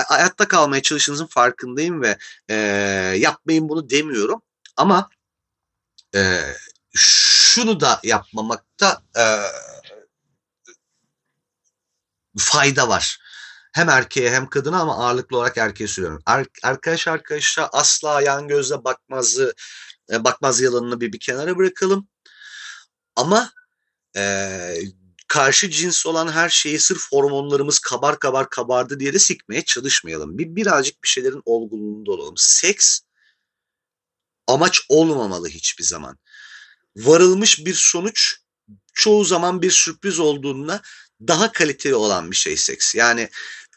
hayatta 0.08 0.48
kalmaya 0.48 0.82
çalıştığınızın 0.82 1.26
farkındayım 1.26 2.02
ve 2.02 2.18
e, 2.48 2.54
yapmayın 3.18 3.68
bunu 3.68 3.90
demiyorum 3.90 4.42
ama 4.76 5.10
e, 6.14 6.40
şunu 6.94 7.80
da 7.80 8.00
yapmamakta 8.02 9.02
e, 9.18 9.24
fayda 12.38 12.88
var. 12.88 13.18
Hem 13.72 13.88
erkeğe 13.88 14.30
hem 14.30 14.48
kadına 14.48 14.80
ama 14.80 14.96
ağırlıklı 14.96 15.36
olarak 15.36 15.58
erkeğe 15.58 15.88
söylüyorum. 15.88 16.22
Ar 16.26 16.46
arkadaş 16.62 17.08
arkadaşa 17.08 17.68
asla 17.72 18.22
yan 18.22 18.48
gözle 18.48 18.84
bakmazı 18.84 19.54
e, 20.12 20.24
bakmaz 20.24 20.60
yalanını 20.60 21.00
bir 21.00 21.12
bir 21.12 21.20
kenara 21.20 21.56
bırakalım. 21.56 22.08
Ama 23.16 23.52
e, 24.16 24.76
karşı 25.28 25.70
cins 25.70 26.06
olan 26.06 26.28
her 26.28 26.48
şeyi 26.48 26.78
sırf 26.78 27.12
hormonlarımız 27.12 27.78
kabar 27.78 28.18
kabar 28.18 28.50
kabardı 28.50 29.00
diye 29.00 29.14
de 29.14 29.18
sikmeye 29.18 29.64
çalışmayalım. 29.64 30.38
Bir 30.38 30.56
birazcık 30.56 31.02
bir 31.02 31.08
şeylerin 31.08 31.42
olgunluğunda 31.44 32.12
olalım. 32.12 32.34
Seks 32.36 33.00
amaç 34.46 34.80
olmamalı 34.88 35.48
hiçbir 35.48 35.84
zaman. 35.84 36.18
Varılmış 36.96 37.66
bir 37.66 37.74
sonuç 37.74 38.36
çoğu 38.92 39.24
zaman 39.24 39.62
bir 39.62 39.70
sürpriz 39.70 40.18
olduğunda 40.18 40.82
daha 41.20 41.52
kaliteli 41.52 41.94
olan 41.94 42.30
bir 42.30 42.36
şey 42.36 42.56
seks. 42.56 42.94
Yani 42.94 43.28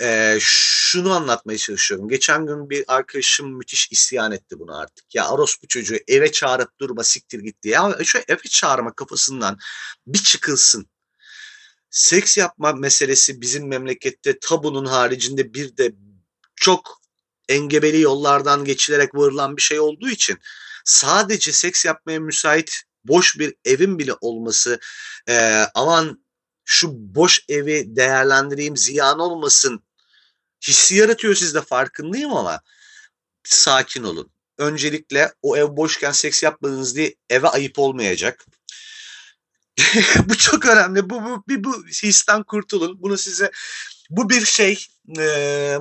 e, 0.01 0.37
şunu 0.41 1.13
anlatmaya 1.13 1.57
çalışıyorum. 1.57 2.09
Geçen 2.09 2.45
gün 2.45 2.69
bir 2.69 2.85
arkadaşım 2.87 3.57
müthiş 3.57 3.87
isyan 3.91 4.31
etti 4.31 4.59
bunu 4.59 4.77
artık. 4.77 5.15
Ya 5.15 5.31
bu 5.31 5.67
çocuğu 5.67 5.97
eve 6.07 6.31
çağırıp 6.31 6.79
durma 6.79 7.03
siktir 7.03 7.39
git 7.39 7.63
diye. 7.63 7.73
Ya 7.73 7.97
şu 8.03 8.19
eve 8.27 8.41
çağırma 8.49 8.93
kafasından 8.93 9.57
bir 10.07 10.23
çıkılsın. 10.23 10.89
Seks 11.89 12.37
yapma 12.37 12.73
meselesi 12.73 13.41
bizim 13.41 13.67
memlekette 13.67 14.39
tabunun 14.39 14.85
haricinde 14.85 15.53
bir 15.53 15.77
de 15.77 15.91
çok 16.55 17.01
engebeli 17.49 18.01
yollardan 18.01 18.65
geçilerek 18.65 19.15
varılan 19.15 19.57
bir 19.57 19.61
şey 19.61 19.79
olduğu 19.79 20.09
için 20.09 20.37
sadece 20.85 21.51
seks 21.51 21.85
yapmaya 21.85 22.19
müsait 22.19 22.83
boş 23.03 23.39
bir 23.39 23.55
evin 23.65 23.99
bile 23.99 24.13
olması 24.21 24.79
e, 25.29 25.65
aman 25.75 26.23
şu 26.71 27.15
boş 27.15 27.45
evi 27.49 27.95
değerlendireyim 27.95 28.77
ziyan 28.77 29.19
olmasın 29.19 29.83
hissi 30.67 30.95
yaratıyor 30.95 31.35
sizde 31.35 31.61
farkındayım 31.61 32.33
ama 32.33 32.61
sakin 33.43 34.03
olun. 34.03 34.31
Öncelikle 34.57 35.33
o 35.41 35.57
ev 35.57 35.77
boşken 35.77 36.11
seks 36.11 36.43
yapmadınız 36.43 36.95
diye 36.95 37.15
eve 37.29 37.47
ayıp 37.47 37.79
olmayacak. 37.79 38.45
bu 40.25 40.37
çok 40.37 40.65
önemli. 40.65 41.09
Bu, 41.09 41.23
bu, 41.23 41.43
bir, 41.47 41.63
bu 41.63 41.85
histen 41.87 42.43
kurtulun. 42.43 43.01
Bunu 43.01 43.17
size 43.17 43.51
bu 44.09 44.29
bir 44.29 44.45
şey 44.45 44.85
e, 45.17 45.77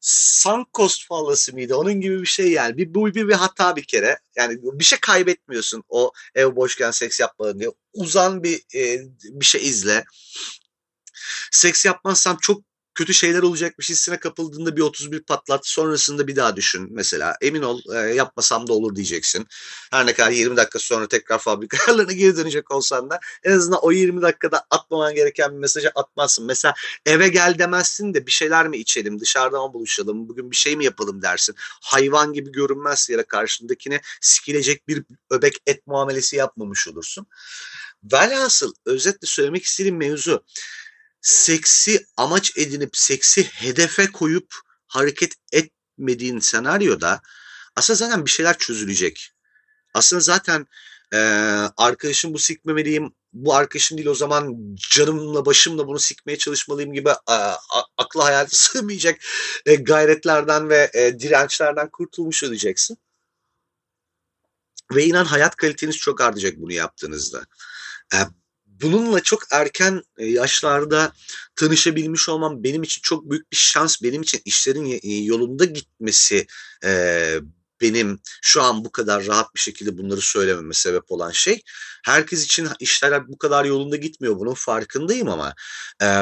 sunk 0.00 0.74
cost 0.74 1.06
fallası 1.06 1.52
mıydı? 1.52 1.76
Onun 1.76 2.00
gibi 2.00 2.20
bir 2.20 2.26
şey 2.26 2.52
yani. 2.52 2.76
Bir, 2.76 2.94
bu 2.94 3.06
bir, 3.06 3.28
bir 3.28 3.34
hata 3.34 3.76
bir 3.76 3.84
kere. 3.84 4.18
Yani 4.36 4.58
bir 4.62 4.84
şey 4.84 4.98
kaybetmiyorsun 5.00 5.84
o 5.88 6.12
ev 6.34 6.56
boşken 6.56 6.90
seks 6.90 7.20
yapmadın 7.20 7.60
diye. 7.60 7.70
Uzan 7.92 8.42
bir 8.42 8.62
e, 8.74 9.02
bir 9.24 9.46
şey 9.46 9.66
izle. 9.68 10.04
Seks 11.50 11.84
yapmazsam 11.84 12.38
çok 12.40 12.67
kötü 12.98 13.14
şeyler 13.14 13.42
olacakmış 13.42 13.90
hissine 13.90 14.16
kapıldığında 14.16 14.76
bir 14.76 14.80
31 14.80 15.20
patlat. 15.20 15.66
Sonrasında 15.66 16.26
bir 16.26 16.36
daha 16.36 16.56
düşün 16.56 16.88
mesela. 16.90 17.36
Emin 17.40 17.62
ol 17.62 17.80
e, 17.94 17.98
yapmasam 17.98 18.68
da 18.68 18.72
olur 18.72 18.96
diyeceksin. 18.96 19.46
Her 19.90 20.06
ne 20.06 20.12
kadar 20.12 20.30
20 20.30 20.56
dakika 20.56 20.78
sonra 20.78 21.08
tekrar 21.08 21.38
fabrika 21.38 21.76
ayarlarına 21.88 22.12
geri 22.12 22.36
dönecek 22.36 22.70
olsan 22.70 23.10
da 23.10 23.20
en 23.44 23.52
azından 23.52 23.80
o 23.82 23.92
20 23.92 24.22
dakikada 24.22 24.64
atmaman 24.70 25.14
gereken 25.14 25.52
bir 25.52 25.58
mesajı 25.58 25.90
atmazsın. 25.94 26.46
Mesela 26.46 26.74
eve 27.06 27.28
gel 27.28 27.58
demezsin 27.58 28.14
de 28.14 28.26
bir 28.26 28.32
şeyler 28.32 28.68
mi 28.68 28.76
içelim, 28.76 29.20
dışarıda 29.20 29.66
mı 29.66 29.74
buluşalım, 29.74 30.28
bugün 30.28 30.50
bir 30.50 30.56
şey 30.56 30.76
mi 30.76 30.84
yapalım 30.84 31.22
dersin. 31.22 31.54
Hayvan 31.82 32.32
gibi 32.32 32.52
görünmez 32.52 33.10
yere 33.10 33.22
karşındakine 33.22 34.00
sikilecek 34.20 34.88
bir 34.88 35.04
öbek 35.30 35.56
et 35.66 35.86
muamelesi 35.86 36.36
yapmamış 36.36 36.88
olursun. 36.88 37.26
Velhasıl 38.12 38.72
özetle 38.86 39.26
söylemek 39.26 39.64
istediğim 39.64 39.96
mevzu 39.96 40.44
seksi 41.20 42.06
amaç 42.16 42.52
edinip 42.56 42.96
seksi 42.96 43.44
hedefe 43.44 44.06
koyup 44.06 44.54
hareket 44.86 45.34
etmediğin 45.52 46.38
senaryoda 46.38 47.20
aslında 47.76 47.96
zaten 47.96 48.26
bir 48.26 48.30
şeyler 48.30 48.58
çözülecek. 48.58 49.30
Aslında 49.94 50.20
zaten 50.20 50.66
e, 51.12 51.18
arkadaşım 51.76 52.34
bu 52.34 52.38
sikmemeliyim, 52.38 53.12
bu 53.32 53.54
arkadaşım 53.54 53.98
değil 53.98 54.08
o 54.08 54.14
zaman 54.14 54.56
canımla 54.90 55.46
başımla 55.46 55.86
bunu 55.86 55.98
sikmeye 55.98 56.38
çalışmalıyım 56.38 56.92
gibi 56.92 57.10
a, 57.26 57.56
akla 57.96 58.24
hayal 58.24 58.46
sığmayacak 58.50 59.20
e, 59.66 59.74
gayretlerden 59.74 60.68
ve 60.68 60.90
e, 60.94 61.20
dirençlerden 61.20 61.90
kurtulmuş 61.90 62.44
olacaksın. 62.44 62.96
Ve 64.94 65.04
inan 65.04 65.24
hayat 65.24 65.56
kaliteniz 65.56 65.96
çok 65.96 66.20
artacak 66.20 66.56
bunu 66.56 66.72
yaptığınızda. 66.72 67.46
E, 68.14 68.16
bununla 68.82 69.20
çok 69.20 69.42
erken 69.50 70.02
e, 70.18 70.26
yaşlarda 70.26 71.12
tanışabilmiş 71.56 72.28
olmam 72.28 72.64
benim 72.64 72.82
için 72.82 73.00
çok 73.02 73.30
büyük 73.30 73.52
bir 73.52 73.56
şans. 73.56 74.02
Benim 74.02 74.22
için 74.22 74.40
işlerin 74.44 75.00
e, 75.02 75.14
yolunda 75.24 75.64
gitmesi 75.64 76.46
e, 76.84 77.34
benim 77.80 78.20
şu 78.42 78.62
an 78.62 78.84
bu 78.84 78.92
kadar 78.92 79.26
rahat 79.26 79.54
bir 79.54 79.60
şekilde 79.60 79.98
bunları 79.98 80.20
söylememe 80.20 80.74
sebep 80.74 81.04
olan 81.08 81.30
şey. 81.30 81.62
Herkes 82.04 82.44
için 82.44 82.68
işler 82.80 83.28
bu 83.28 83.38
kadar 83.38 83.64
yolunda 83.64 83.96
gitmiyor. 83.96 84.38
Bunun 84.38 84.54
farkındayım 84.54 85.28
ama 85.28 85.54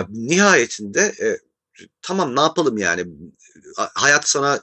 nihayetinde 0.09 1.15
tamam 2.03 2.37
ne 2.37 2.41
yapalım 2.41 2.79
yani 2.79 3.07
hayat 3.77 4.29
sana 4.29 4.63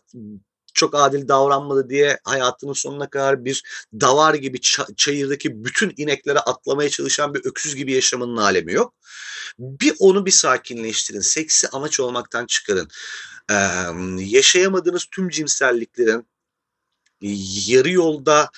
çok 0.74 0.96
adil 0.96 1.28
davranmadı 1.28 1.90
diye 1.90 2.20
hayatının 2.24 2.74
sonuna 2.74 3.10
kadar 3.10 3.46
bir 3.46 3.64
davar 3.94 4.34
gibi 4.34 4.60
çayırdaki 4.98 5.66
bütün 5.66 5.94
ineklere 5.98 6.40
atlamaya 6.40 6.90
çalışan 6.90 7.34
bir 7.34 7.46
öküz 7.46 7.76
gibi 7.76 7.94
yaşamanın 7.94 8.38
alemi 8.38 8.74
yok. 8.74 8.94
Bir 9.60 9.94
onu 10.00 10.26
bir 10.26 10.32
sakinleştirin. 10.32 11.20
Seksi 11.20 11.70
amaç 11.70 12.00
olmaktan 12.00 12.46
çıkarın. 12.46 12.88
Ee, 13.52 13.56
yaşayamadığınız 14.18 15.06
tüm 15.12 15.30
cinselliklerin 15.30 16.28
yarı 17.68 17.90
yolda 17.90 18.50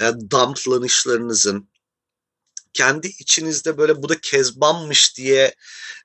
e, 0.00 0.04
damplanışlarınızın 0.30 1.69
kendi 2.72 3.06
içinizde 3.06 3.78
böyle 3.78 4.02
bu 4.02 4.08
da 4.08 4.20
kezbanmış 4.20 5.16
diye 5.16 5.54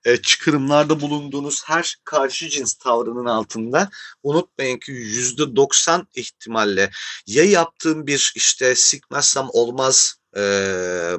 e, 0.05 0.17
çıkarımlarda 0.17 1.01
bulunduğunuz 1.01 1.63
her 1.65 1.95
karşı 2.03 2.49
cins 2.49 2.73
tavrının 2.73 3.25
altında 3.25 3.89
unutmayın 4.23 4.79
ki 4.79 4.91
yüzde 4.91 5.55
doksan 5.55 6.07
ihtimalle 6.15 6.91
ya 7.27 7.43
yaptığım 7.43 8.07
bir 8.07 8.33
işte 8.35 8.75
sikmezsem 8.75 9.47
olmaz 9.49 10.15
e, 10.37 10.41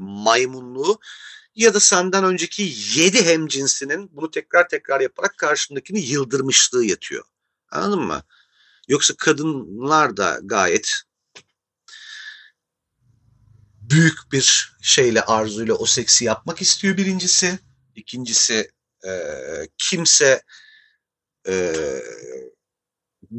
maymunluğu 0.01 0.99
ya 1.55 1.75
da 1.75 1.81
senden 1.81 2.25
önceki 2.25 2.73
yedi 2.95 3.25
hem 3.25 3.47
cinsinin 3.47 4.11
bunu 4.13 4.31
tekrar 4.31 4.69
tekrar 4.69 5.01
yaparak 5.01 5.39
karşındakini 5.39 6.01
yıldırmışlığı 6.01 6.85
yatıyor. 6.85 7.25
Anladın 7.71 8.03
mı? 8.03 8.23
Yoksa 8.89 9.15
kadınlar 9.19 10.17
da 10.17 10.39
gayet 10.43 10.93
büyük 13.91 14.33
bir 14.33 14.77
şeyle 14.83 15.23
arzuyla 15.23 15.75
o 15.75 15.87
seksi 15.87 16.25
yapmak 16.25 16.63
istiyor 16.63 16.97
birincisi. 16.97 17.59
İkincisi 17.95 18.71
e, 19.07 19.13
kimse 19.79 20.43
e, 21.49 21.75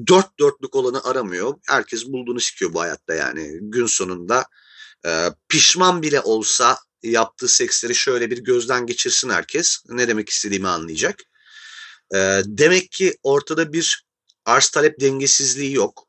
dört 0.07 0.39
dörtlük 0.39 0.75
olanı 0.75 1.03
aramıyor. 1.03 1.59
Herkes 1.67 2.05
bulduğunu 2.05 2.39
sikiyor 2.39 2.73
bu 2.73 2.81
hayatta 2.81 3.13
yani. 3.13 3.57
Gün 3.61 3.85
sonunda 3.85 4.45
e, 5.05 5.29
pişman 5.49 6.01
bile 6.01 6.21
olsa 6.21 6.77
yaptığı 7.03 7.47
seksleri 7.47 7.95
şöyle 7.95 8.31
bir 8.31 8.37
gözden 8.37 8.85
geçirsin 8.85 9.29
herkes. 9.29 9.83
Ne 9.89 10.07
demek 10.07 10.29
istediğimi 10.29 10.67
anlayacak. 10.67 11.19
E, 12.15 12.41
demek 12.45 12.91
ki 12.91 13.17
ortada 13.23 13.73
bir 13.73 14.05
arz 14.45 14.69
talep 14.69 14.99
dengesizliği 14.99 15.73
yok. 15.73 16.07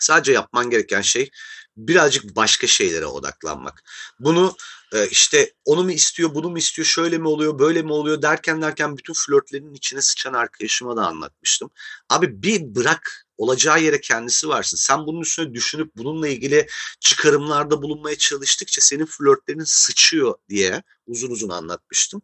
Sadece 0.00 0.32
yapman 0.32 0.70
gereken 0.70 1.00
şey 1.00 1.30
birazcık 1.76 2.36
başka 2.36 2.66
şeylere 2.66 3.06
odaklanmak. 3.06 3.82
Bunu 4.20 4.56
e, 4.92 5.08
işte 5.08 5.52
onu 5.64 5.84
mu 5.84 5.92
istiyor, 5.92 6.34
bunu 6.34 6.50
mu 6.50 6.58
istiyor, 6.58 6.86
şöyle 6.86 7.18
mi 7.18 7.28
oluyor, 7.28 7.58
böyle 7.58 7.82
mi 7.82 7.92
oluyor 7.92 8.22
derken 8.22 8.62
derken 8.62 8.96
bütün 8.96 9.14
flörtlerin 9.14 9.74
içine 9.74 10.02
sıçan 10.02 10.32
arkadaşıma 10.32 10.96
da 10.96 11.06
anlatmıştım. 11.06 11.70
Abi 12.10 12.42
bir 12.42 12.74
bırak 12.74 13.26
olacağı 13.36 13.82
yere 13.82 14.00
kendisi 14.00 14.48
varsın. 14.48 14.76
Sen 14.76 15.06
bunun 15.06 15.20
üstüne 15.20 15.54
düşünüp 15.54 15.96
bununla 15.96 16.28
ilgili 16.28 16.66
çıkarımlarda 17.00 17.82
bulunmaya 17.82 18.18
çalıştıkça 18.18 18.80
senin 18.80 19.06
flörtlerin 19.06 19.64
sıçıyor 19.64 20.34
diye 20.48 20.82
uzun 21.06 21.30
uzun 21.30 21.48
anlatmıştım. 21.48 22.22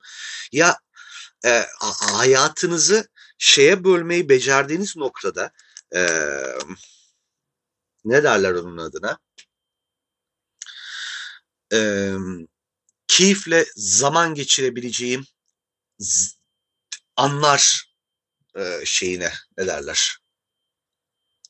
Ya 0.52 0.78
e, 1.44 1.66
hayatınızı 2.00 3.08
şeye 3.38 3.84
bölmeyi 3.84 4.28
becerdiğiniz 4.28 4.96
noktada 4.96 5.50
e, 5.94 6.00
ne 8.04 8.22
derler 8.22 8.52
onun 8.52 8.76
adına? 8.76 9.18
e, 11.72 12.12
keyifle 13.08 13.66
zaman 13.76 14.34
geçirebileceğim 14.34 15.24
anlar 17.16 17.92
e, 18.56 18.80
şeyine 18.84 19.32
ne 19.58 19.66
derler 19.66 20.18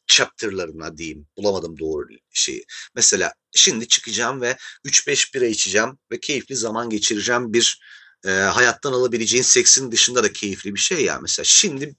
chapter'larına 0.07 0.97
diyeyim. 0.97 1.27
Bulamadım 1.37 1.79
doğru 1.79 2.09
şeyi. 2.31 2.65
Mesela 2.95 3.35
şimdi 3.55 3.89
çıkacağım 3.89 4.41
ve 4.41 4.57
3-5 4.85 5.35
bira 5.35 5.47
içeceğim 5.47 5.99
ve 6.13 6.21
keyifli 6.21 6.57
zaman 6.57 6.91
geçireceğim 6.91 7.53
bir 7.53 7.81
e, 8.25 8.31
hayattan 8.31 8.93
alabileceğin 8.93 9.43
seksin 9.43 9.93
dışında 9.93 10.25
da 10.25 10.33
keyifli 10.33 10.75
bir 10.75 10.81
şey 10.81 11.05
ya. 11.05 11.19
Mesela 11.21 11.45
şimdi 11.45 11.97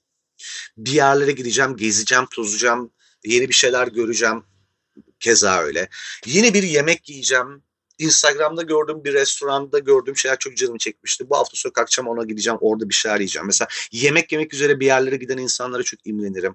bir 0.76 0.92
yerlere 0.92 1.32
gideceğim, 1.32 1.76
gezeceğim, 1.76 2.26
tozacağım, 2.34 2.92
yeni 3.24 3.48
bir 3.48 3.54
şeyler 3.54 3.88
göreceğim. 3.88 4.44
Keza 5.20 5.58
öyle. 5.58 5.88
Yine 6.26 6.54
bir 6.54 6.62
yemek 6.62 7.08
yiyeceğim, 7.08 7.62
Instagram'da 7.98 8.62
gördüğüm 8.62 9.04
bir 9.04 9.12
restoranda 9.12 9.78
gördüğüm 9.78 10.16
şeyler 10.16 10.38
çok 10.38 10.56
canımı 10.56 10.78
çekmişti. 10.78 11.30
Bu 11.30 11.36
hafta 11.36 11.56
sonu 11.56 11.72
akşam 11.76 12.08
ona 12.08 12.24
gideceğim 12.24 12.58
orada 12.60 12.88
bir 12.88 12.94
şeyler 12.94 13.16
yiyeceğim. 13.16 13.46
Mesela 13.46 13.68
yemek 13.92 14.32
yemek 14.32 14.54
üzere 14.54 14.80
bir 14.80 14.86
yerlere 14.86 15.16
giden 15.16 15.38
insanlara 15.38 15.82
çok 15.82 16.06
imrenirim. 16.06 16.54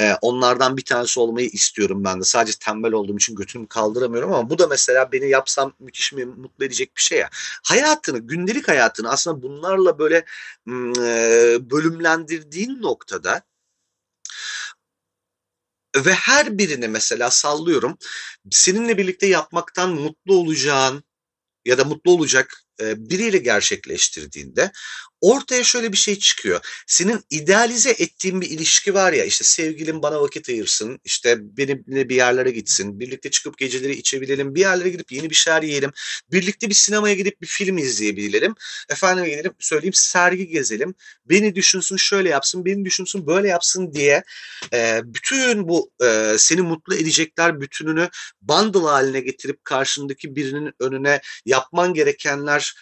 Ee, 0.00 0.12
onlardan 0.22 0.76
bir 0.76 0.84
tanesi 0.84 1.20
olmayı 1.20 1.48
istiyorum 1.48 2.04
ben 2.04 2.20
de. 2.20 2.24
Sadece 2.24 2.58
tembel 2.58 2.92
olduğum 2.92 3.16
için 3.16 3.34
götümü 3.34 3.66
kaldıramıyorum 3.66 4.32
ama 4.32 4.50
bu 4.50 4.58
da 4.58 4.66
mesela 4.66 5.12
beni 5.12 5.28
yapsam 5.28 5.72
müthiş 5.78 6.12
mi 6.12 6.24
mutlu 6.24 6.64
edecek 6.64 6.96
bir 6.96 7.02
şey 7.02 7.18
ya. 7.18 7.28
Hayatını, 7.64 8.18
gündelik 8.18 8.68
hayatını 8.68 9.10
aslında 9.10 9.42
bunlarla 9.42 9.98
böyle 9.98 10.24
bölümlendirdiğin 11.70 12.82
noktada 12.82 13.42
ve 15.96 16.12
her 16.12 16.58
birini 16.58 16.88
mesela 16.88 17.30
sallıyorum 17.30 17.98
seninle 18.50 18.98
birlikte 18.98 19.26
yapmaktan 19.26 19.90
mutlu 19.90 20.34
olacağın 20.34 21.04
ya 21.64 21.78
da 21.78 21.84
mutlu 21.84 22.12
olacak 22.12 22.62
biriyle 22.80 23.38
gerçekleştirdiğinde 23.38 24.72
ortaya 25.20 25.64
şöyle 25.64 25.92
bir 25.92 25.96
şey 25.96 26.18
çıkıyor. 26.18 26.60
Senin 26.86 27.20
idealize 27.30 27.90
ettiğin 27.90 28.40
bir 28.40 28.50
ilişki 28.50 28.94
var 28.94 29.12
ya 29.12 29.24
işte 29.24 29.44
sevgilim 29.44 30.02
bana 30.02 30.22
vakit 30.22 30.48
ayırsın, 30.48 31.00
işte 31.04 31.36
benimle 31.40 32.08
bir 32.08 32.16
yerlere 32.16 32.50
gitsin, 32.50 33.00
birlikte 33.00 33.30
çıkıp 33.30 33.58
geceleri 33.58 33.92
içebilelim, 33.92 34.54
bir 34.54 34.60
yerlere 34.60 34.88
gidip 34.88 35.12
yeni 35.12 35.30
bir 35.30 35.34
şeyler 35.34 35.62
yiyelim, 35.62 35.92
birlikte 36.32 36.68
bir 36.68 36.74
sinemaya 36.74 37.14
gidip 37.14 37.40
bir 37.40 37.46
film 37.46 37.78
izleyebilelim, 37.78 38.54
efendim 38.90 39.24
gidelim 39.24 39.54
söyleyeyim 39.58 39.94
sergi 39.94 40.48
gezelim, 40.48 40.94
beni 41.26 41.54
düşünsün 41.54 41.96
şöyle 41.96 42.28
yapsın, 42.28 42.64
beni 42.64 42.84
düşünsün 42.84 43.26
böyle 43.26 43.48
yapsın 43.48 43.94
diye 43.94 44.22
e, 44.72 45.00
bütün 45.04 45.68
bu 45.68 45.90
e, 46.02 46.34
seni 46.38 46.62
mutlu 46.62 46.94
edecekler 46.94 47.60
bütününü 47.60 48.08
bundle 48.42 48.78
haline 48.78 49.20
getirip 49.20 49.64
karşındaki 49.64 50.36
birinin 50.36 50.72
önüne 50.80 51.20
yapman 51.46 51.94
gerekenler 51.94 52.74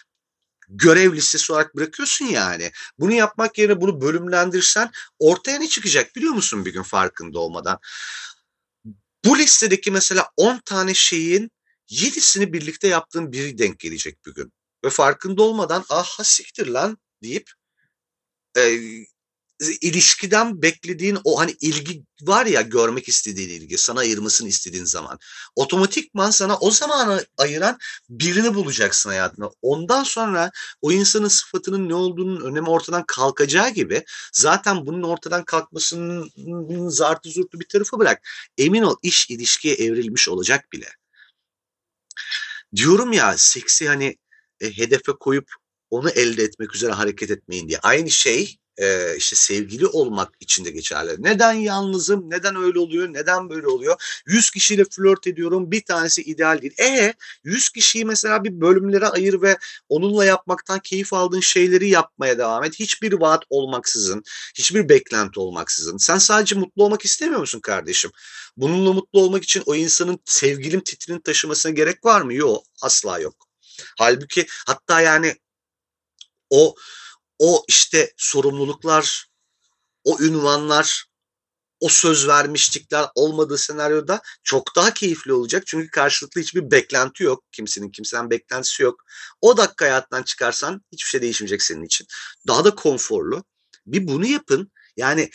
görev 0.69 1.13
listesi 1.13 1.53
olarak 1.53 1.75
bırakıyorsun 1.75 2.25
yani. 2.25 2.71
Bunu 2.99 3.13
yapmak 3.13 3.57
yerine 3.57 3.81
bunu 3.81 4.01
bölümlendirsen 4.01 4.91
ortaya 5.19 5.59
ne 5.59 5.67
çıkacak 5.67 6.15
biliyor 6.15 6.33
musun 6.33 6.65
bir 6.65 6.73
gün 6.73 6.83
farkında 6.83 7.39
olmadan? 7.39 7.79
Bu 9.25 9.37
listedeki 9.37 9.91
mesela 9.91 10.29
10 10.37 10.59
tane 10.65 10.93
şeyin 10.93 11.51
7'sini 11.89 12.53
birlikte 12.53 12.87
yaptığın 12.87 13.31
biri 13.31 13.57
denk 13.57 13.79
gelecek 13.79 14.25
bir 14.25 14.33
gün. 14.33 14.53
Ve 14.85 14.89
farkında 14.89 15.41
olmadan 15.43 15.85
aha 15.89 16.23
siktir 16.23 16.67
lan 16.67 16.97
deyip 17.23 17.51
e, 18.57 18.79
ilişkiden 19.59 20.61
beklediğin 20.61 21.17
o 21.23 21.39
hani 21.39 21.51
ilgi 21.61 22.03
var 22.21 22.45
ya 22.45 22.61
görmek 22.61 23.09
istediğin 23.09 23.49
ilgi 23.49 23.77
sana 23.77 23.99
ayırmasını 23.99 24.47
istediğin 24.47 24.85
zaman 24.85 25.19
otomatikman 25.55 26.31
sana 26.31 26.57
o 26.57 26.71
zamanı 26.71 27.25
ayıran 27.37 27.77
birini 28.09 28.53
bulacaksın 28.55 29.09
hayatına. 29.09 29.49
Ondan 29.61 30.03
sonra 30.03 30.51
o 30.81 30.91
insanın 30.91 31.27
sıfatının 31.27 31.89
ne 31.89 31.95
olduğunun 31.95 32.41
önemi 32.41 32.69
ortadan 32.69 33.03
kalkacağı 33.07 33.69
gibi 33.69 34.03
zaten 34.33 34.85
bunun 34.85 35.03
ortadan 35.03 35.45
kalkmasının 35.45 36.31
zartı 36.89 37.29
zurtlu 37.29 37.59
bir 37.59 37.67
tarafı 37.67 37.99
bırak. 37.99 38.27
Emin 38.57 38.81
ol 38.81 38.95
iş 39.01 39.29
ilişkiye 39.29 39.75
evrilmiş 39.75 40.29
olacak 40.29 40.71
bile. 40.73 40.87
Diyorum 42.75 43.13
ya 43.13 43.37
seksi 43.37 43.87
hani 43.87 44.17
e, 44.61 44.77
hedefe 44.77 45.11
koyup 45.19 45.51
onu 45.89 46.09
elde 46.09 46.43
etmek 46.43 46.75
üzere 46.75 46.91
hareket 46.91 47.31
etmeyin 47.31 47.69
diye. 47.69 47.79
Aynı 47.79 48.09
şey 48.09 48.58
e, 48.79 49.15
işte 49.17 49.35
sevgili 49.35 49.87
olmak 49.87 50.33
için 50.39 50.65
de 50.65 50.71
geçerli. 50.71 51.15
Neden 51.19 51.53
yalnızım? 51.53 52.29
Neden 52.29 52.55
öyle 52.55 52.79
oluyor? 52.79 53.13
Neden 53.13 53.49
böyle 53.49 53.67
oluyor? 53.67 54.21
100 54.27 54.51
kişiyle 54.51 54.83
flört 54.85 55.27
ediyorum. 55.27 55.71
Bir 55.71 55.81
tanesi 55.85 56.21
ideal 56.21 56.61
değil. 56.61 56.73
E 56.79 57.13
100 57.43 57.69
kişiyi 57.69 58.05
mesela 58.05 58.43
bir 58.43 58.61
bölümlere 58.61 59.07
ayır 59.07 59.41
ve 59.41 59.57
onunla 59.89 60.25
yapmaktan 60.25 60.79
keyif 60.79 61.13
aldığın 61.13 61.39
şeyleri 61.39 61.89
yapmaya 61.89 62.37
devam 62.37 62.63
et. 62.63 62.79
Hiçbir 62.79 63.13
vaat 63.13 63.43
olmaksızın, 63.49 64.23
hiçbir 64.55 64.89
beklenti 64.89 65.39
olmaksızın. 65.39 65.97
Sen 65.97 66.17
sadece 66.17 66.55
mutlu 66.55 66.83
olmak 66.83 67.05
istemiyor 67.05 67.39
musun 67.39 67.59
kardeşim? 67.59 68.11
Bununla 68.57 68.93
mutlu 68.93 69.21
olmak 69.21 69.43
için 69.43 69.63
o 69.65 69.75
insanın 69.75 70.19
sevgilim 70.25 70.81
titrini 70.81 71.21
taşımasına 71.21 71.71
gerek 71.71 72.05
var 72.05 72.21
mı? 72.21 72.33
Yok. 72.33 72.63
Asla 72.81 73.19
yok. 73.19 73.35
Halbuki 73.97 74.45
hatta 74.65 75.01
yani 75.01 75.35
o 76.49 76.75
o 77.39 77.63
işte 77.67 78.13
sorumluluklar, 78.17 79.27
o 80.03 80.21
ünvanlar, 80.21 81.05
o 81.79 81.89
söz 81.89 82.27
vermişlikler 82.27 83.05
olmadığı 83.15 83.57
senaryoda 83.57 84.21
çok 84.43 84.75
daha 84.75 84.93
keyifli 84.93 85.33
olacak. 85.33 85.63
Çünkü 85.67 85.89
karşılıklı 85.89 86.41
hiçbir 86.41 86.71
beklenti 86.71 87.23
yok. 87.23 87.43
Kimsenin 87.51 87.89
kimseden 87.89 88.29
beklentisi 88.29 88.83
yok. 88.83 89.03
O 89.41 89.57
dakika 89.57 89.85
hayattan 89.85 90.23
çıkarsan 90.23 90.81
hiçbir 90.91 91.09
şey 91.09 91.21
değişmeyecek 91.21 91.61
senin 91.61 91.83
için. 91.83 92.07
Daha 92.47 92.65
da 92.65 92.75
konforlu. 92.75 93.43
Bir 93.85 94.07
bunu 94.07 94.25
yapın. 94.25 94.71
Yani 94.97 95.29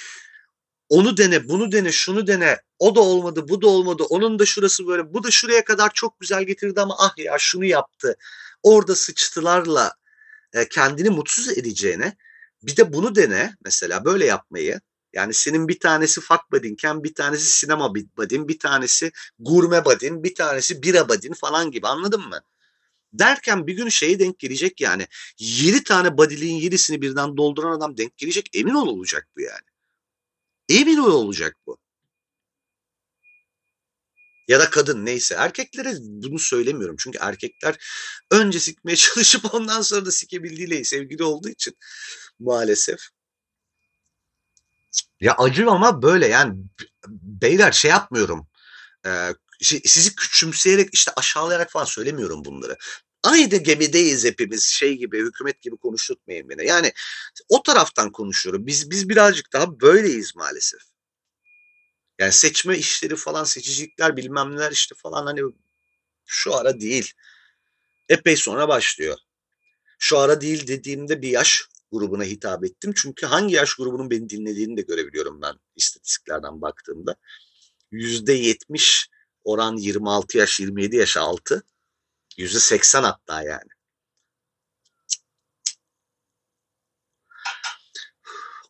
onu 0.88 1.16
dene, 1.16 1.48
bunu 1.48 1.72
dene, 1.72 1.92
şunu 1.92 2.26
dene. 2.26 2.60
O 2.78 2.94
da 2.94 3.00
olmadı, 3.00 3.48
bu 3.48 3.62
da 3.62 3.66
olmadı. 3.66 4.02
Onun 4.02 4.38
da 4.38 4.46
şurası 4.46 4.86
böyle, 4.86 5.14
bu 5.14 5.24
da 5.24 5.30
şuraya 5.30 5.64
kadar 5.64 5.90
çok 5.94 6.20
güzel 6.20 6.44
getirdi 6.44 6.80
ama 6.80 6.96
ah 6.98 7.18
ya 7.18 7.36
şunu 7.38 7.64
yaptı. 7.64 8.16
Orada 8.62 8.94
sıçtılarla 8.94 9.92
e, 10.54 10.68
kendini 10.68 11.10
mutsuz 11.10 11.58
edeceğine 11.58 12.16
bir 12.62 12.76
de 12.76 12.92
bunu 12.92 13.14
dene 13.14 13.54
mesela 13.64 14.04
böyle 14.04 14.26
yapmayı. 14.26 14.80
Yani 15.12 15.34
senin 15.34 15.68
bir 15.68 15.80
tanesi 15.80 16.20
fuck 16.20 16.40
buddy'nken 16.52 17.04
bir 17.04 17.14
tanesi 17.14 17.46
sinema 17.46 17.94
buddy'n, 17.94 18.48
bir 18.48 18.58
tanesi 18.58 19.12
gurme 19.38 19.84
buddy'n, 19.84 20.22
bir 20.24 20.34
tanesi 20.34 20.82
bira 20.82 21.08
buddy'n 21.08 21.32
falan 21.32 21.70
gibi 21.70 21.86
anladın 21.88 22.28
mı? 22.28 22.40
Derken 23.12 23.66
bir 23.66 23.74
gün 23.74 23.88
şeye 23.88 24.18
denk 24.18 24.38
gelecek 24.38 24.80
yani. 24.80 25.06
7 25.38 25.84
tane 25.84 26.18
bodyliğin 26.18 26.60
7'sini 26.60 27.02
birden 27.02 27.36
dolduran 27.36 27.76
adam 27.76 27.96
denk 27.96 28.16
gelecek. 28.16 28.50
Emin 28.54 28.74
ol 28.74 28.88
olacak 28.88 29.28
bu 29.36 29.40
yani. 29.40 29.68
Emin 30.68 30.98
ol 30.98 31.12
olacak 31.12 31.56
bu. 31.66 31.78
Ya 34.48 34.60
da 34.60 34.70
kadın 34.70 35.06
neyse. 35.06 35.34
Erkeklere 35.38 35.94
bunu 36.00 36.38
söylemiyorum. 36.38 36.96
Çünkü 36.98 37.18
erkekler 37.20 37.76
önce 38.30 38.60
sikmeye 38.60 38.96
çalışıp 38.96 39.54
ondan 39.54 39.82
sonra 39.82 40.04
da 40.04 40.10
sikebildiğiyle 40.10 40.84
sevgili 40.84 41.24
olduğu 41.24 41.48
için 41.48 41.76
maalesef. 42.38 43.00
Ya 45.20 45.34
acı 45.38 45.70
ama 45.70 46.02
böyle 46.02 46.26
yani 46.26 46.54
beyler 47.22 47.72
şey 47.72 47.90
yapmıyorum. 47.90 48.46
Ee, 49.06 49.34
sizi 49.84 50.14
küçümseyerek 50.16 50.88
işte 50.92 51.12
aşağılayarak 51.16 51.70
falan 51.70 51.84
söylemiyorum 51.84 52.44
bunları. 52.44 52.76
Aynı 53.22 53.56
gemideyiz 53.56 54.24
hepimiz 54.24 54.64
şey 54.64 54.96
gibi 54.96 55.18
hükümet 55.18 55.62
gibi 55.62 55.76
konuşturtmayın 55.76 56.48
beni. 56.48 56.66
Yani 56.66 56.92
o 57.48 57.62
taraftan 57.62 58.12
konuşuyorum. 58.12 58.66
Biz 58.66 58.90
biz 58.90 59.08
birazcık 59.08 59.52
daha 59.52 59.80
böyleyiz 59.80 60.36
maalesef. 60.36 60.93
Yani 62.18 62.32
seçme 62.32 62.78
işleri 62.78 63.16
falan 63.16 63.44
seçicilikler 63.44 64.16
bilmem 64.16 64.56
neler 64.56 64.72
işte 64.72 64.94
falan 64.98 65.26
hani 65.26 65.40
şu 66.26 66.54
ara 66.54 66.80
değil. 66.80 67.12
Epey 68.08 68.36
sonra 68.36 68.68
başlıyor. 68.68 69.18
Şu 69.98 70.18
ara 70.18 70.40
değil 70.40 70.66
dediğimde 70.66 71.22
bir 71.22 71.28
yaş 71.28 71.68
grubuna 71.92 72.24
hitap 72.24 72.64
ettim. 72.64 72.92
Çünkü 72.96 73.26
hangi 73.26 73.54
yaş 73.54 73.74
grubunun 73.74 74.10
beni 74.10 74.28
dinlediğini 74.28 74.76
de 74.76 74.82
görebiliyorum 74.82 75.42
ben 75.42 75.54
istatistiklerden 75.76 76.60
baktığımda. 76.62 77.16
%70 77.92 79.08
oran 79.44 79.76
26 79.76 80.38
yaş 80.38 80.60
27 80.60 80.96
yaş 80.96 81.16
altı. 81.16 81.62
%80 82.38 83.02
hatta 83.02 83.42
yani. 83.42 83.73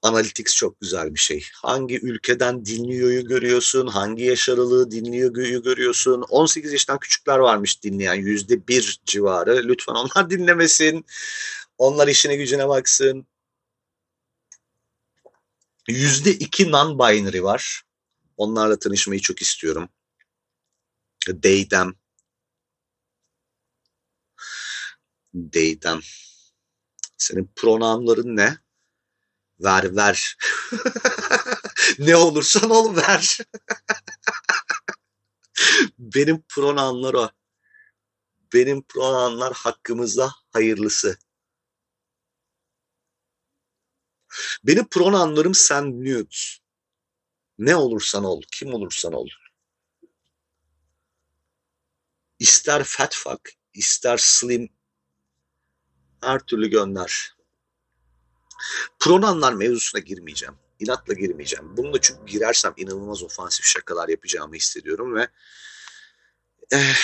Analytics 0.05 0.57
çok 0.57 0.81
güzel 0.81 1.15
bir 1.15 1.19
şey. 1.19 1.47
Hangi 1.55 2.01
ülkeden 2.01 2.65
dinliyoryu 2.65 3.27
görüyorsun, 3.27 3.87
hangi 3.87 4.25
yaş 4.25 4.49
aralığı 4.49 4.91
dinliyoryu 4.91 5.63
görüyorsun. 5.63 6.23
18 6.23 6.73
yaştan 6.73 6.99
küçükler 6.99 7.39
varmış 7.39 7.83
dinleyen 7.83 8.15
yüzde 8.15 8.69
bir 8.69 9.01
civarı. 9.05 9.69
Lütfen 9.69 9.93
onlar 9.93 10.31
dinlemesin. 10.31 11.05
Onlar 11.79 12.09
işine 12.09 12.37
gücüne 12.37 12.69
baksın. 12.69 13.27
Yüzde 15.89 16.33
iki 16.33 16.65
non-binary 16.65 17.43
var. 17.43 17.83
Onlarla 18.37 18.79
tanışmayı 18.79 19.21
çok 19.21 19.43
istiyorum. 19.43 19.89
They, 21.43 21.69
them. 25.81 26.01
Senin 27.19 27.51
pronounların 27.57 28.37
ne? 28.37 28.64
Ver, 29.61 29.97
ver. 29.97 30.37
ne 31.99 32.17
olursan 32.17 32.71
ol 32.71 32.97
ver. 32.97 33.39
Benim 35.99 36.43
pronounlar 36.49 37.15
o. 37.15 37.31
Benim 38.53 38.83
pronounlar 38.83 39.53
hakkımızda 39.53 40.33
hayırlısı. 40.53 41.19
Benim 44.65 44.89
pronounlarım 44.89 45.55
sen 45.55 46.05
nude. 46.05 46.37
Ne 47.59 47.77
olursan 47.77 48.25
ol, 48.25 48.43
kim 48.53 48.75
olursan 48.75 49.13
ol. 49.13 49.29
İster 52.39 52.85
fat 52.85 53.15
fuck, 53.15 53.51
ister 53.75 54.17
slim 54.17 54.69
her 56.21 56.39
türlü 56.39 56.71
gönder. 56.71 57.35
Pronounlar 58.99 59.53
mevzusuna 59.53 60.01
girmeyeceğim. 60.01 60.55
İnatla 60.81 61.15
girmeyeceğim. 61.15 61.77
Bununla 61.77 62.01
çünkü 62.01 62.27
girersem 62.27 62.75
inanılmaz 62.77 63.23
ofansif 63.23 63.65
şakalar 63.65 64.09
yapacağımı 64.09 64.55
hissediyorum 64.55 65.15
ve 65.15 65.29
eh, 66.73 66.97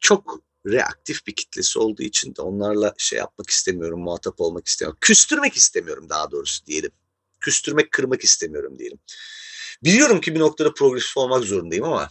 çok 0.00 0.40
reaktif 0.66 1.26
bir 1.26 1.34
kitlesi 1.34 1.78
olduğu 1.78 2.02
için 2.02 2.34
de 2.34 2.42
onlarla 2.42 2.94
şey 2.98 3.18
yapmak 3.18 3.50
istemiyorum, 3.50 4.00
muhatap 4.00 4.40
olmak 4.40 4.66
istemiyorum. 4.66 4.98
Küstürmek 5.00 5.56
istemiyorum 5.56 6.08
daha 6.08 6.30
doğrusu 6.30 6.66
diyelim. 6.66 6.90
Küstürmek, 7.40 7.92
kırmak 7.92 8.24
istemiyorum 8.24 8.78
diyelim. 8.78 8.98
Biliyorum 9.84 10.20
ki 10.20 10.34
bir 10.34 10.40
noktada 10.40 10.74
progresif 10.74 11.16
olmak 11.16 11.44
zorundayım 11.44 11.84
ama 11.84 12.10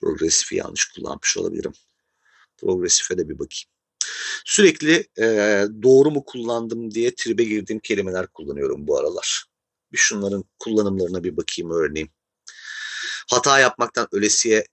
progresifi 0.00 0.56
yanlış 0.56 0.84
kullanmış 0.84 1.36
olabilirim. 1.36 1.72
Progresife 2.56 3.18
de 3.18 3.28
bir 3.28 3.38
bakayım. 3.38 3.73
Sürekli 4.44 5.08
e, 5.18 5.24
doğru 5.82 6.10
mu 6.10 6.24
kullandım 6.24 6.90
diye 6.90 7.14
tribe 7.14 7.44
girdiğim 7.44 7.80
kelimeler 7.80 8.26
kullanıyorum 8.26 8.86
bu 8.86 8.98
aralar. 8.98 9.44
Bir 9.92 9.98
şunların 9.98 10.44
kullanımlarına 10.58 11.24
bir 11.24 11.36
bakayım 11.36 11.70
öğreneyim. 11.70 12.10
Hata 13.30 13.58
yapmaktan 13.58 14.08
ölesiye 14.12 14.66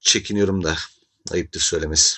çekiniyorum 0.00 0.64
da 0.64 0.76
ayıptır 1.30 1.60
söylemesi. 1.60 2.16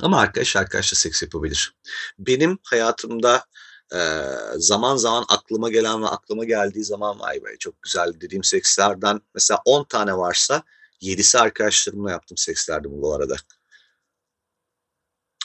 Ama 0.00 0.20
arkadaş 0.20 0.56
arkadaşla 0.56 0.96
seks 0.96 1.22
yapabilir. 1.22 1.74
Benim 2.18 2.58
hayatımda 2.62 3.44
e, 3.94 3.98
zaman 4.56 4.96
zaman 4.96 5.24
aklıma 5.28 5.70
gelen 5.70 6.02
ve 6.02 6.06
aklıma 6.06 6.44
geldiği 6.44 6.84
zaman 6.84 7.20
vay 7.20 7.44
be 7.44 7.56
çok 7.58 7.82
güzel 7.82 8.20
dediğim 8.20 8.44
sekslerden 8.44 9.20
mesela 9.34 9.60
10 9.64 9.84
tane 9.84 10.16
varsa 10.16 10.62
7'si 11.02 11.38
arkadaşlarımla 11.38 12.10
yaptım 12.10 12.36
sekslerdi 12.36 12.88
bu 12.90 13.14
arada 13.14 13.36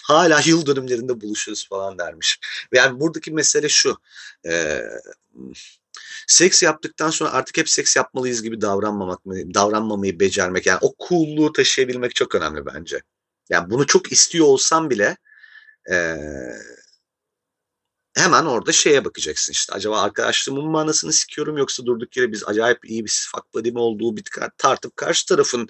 hala 0.04 0.42
yıl 0.46 0.66
dönümlerinde 0.66 1.22
buluşuyoruz 1.22 1.68
falan 1.70 1.98
dermiş. 2.00 2.40
Yani 2.74 3.00
buradaki 3.00 3.32
mesele 3.32 3.70
şu. 3.70 3.98
E, 4.48 4.82
seks 6.28 6.64
yaptıktan 6.64 7.10
sonra 7.10 7.32
artık 7.32 7.58
hep 7.58 7.70
seks 7.70 7.96
yapmalıyız 7.96 8.44
gibi 8.44 8.62
davranmamak 8.62 9.26
davranmamayı 9.26 10.20
becermek. 10.20 10.66
Yani 10.66 10.80
o 10.82 10.94
coolluğu 11.08 11.54
taşıyabilmek 11.54 12.16
çok 12.16 12.36
önemli 12.36 12.66
bence. 12.66 13.02
Yani 13.50 13.70
bunu 13.70 13.88
çok 13.88 14.12
istiyor 14.12 14.46
olsam 14.46 14.90
bile 14.90 15.18
e, 15.92 16.18
hemen 18.16 18.46
orada 18.46 18.72
şeye 18.72 19.06
bakacaksın 19.06 19.52
işte. 19.52 19.74
Acaba 19.74 20.02
arkadaşlığımın 20.02 20.66
manasını 20.66 21.14
sikiyorum 21.14 21.58
yoksa 21.58 21.86
durduk 21.86 22.18
yere 22.18 22.32
biz 22.32 22.48
acayip 22.48 22.90
iyi 22.90 23.06
bir 23.06 23.30
fuck 23.32 23.54
buddy 23.54 23.72
mi 23.72 23.80
olduğu 23.80 24.18
bir 24.18 24.24
tartıp 24.58 24.98
karşı 24.98 25.26
tarafın 25.26 25.68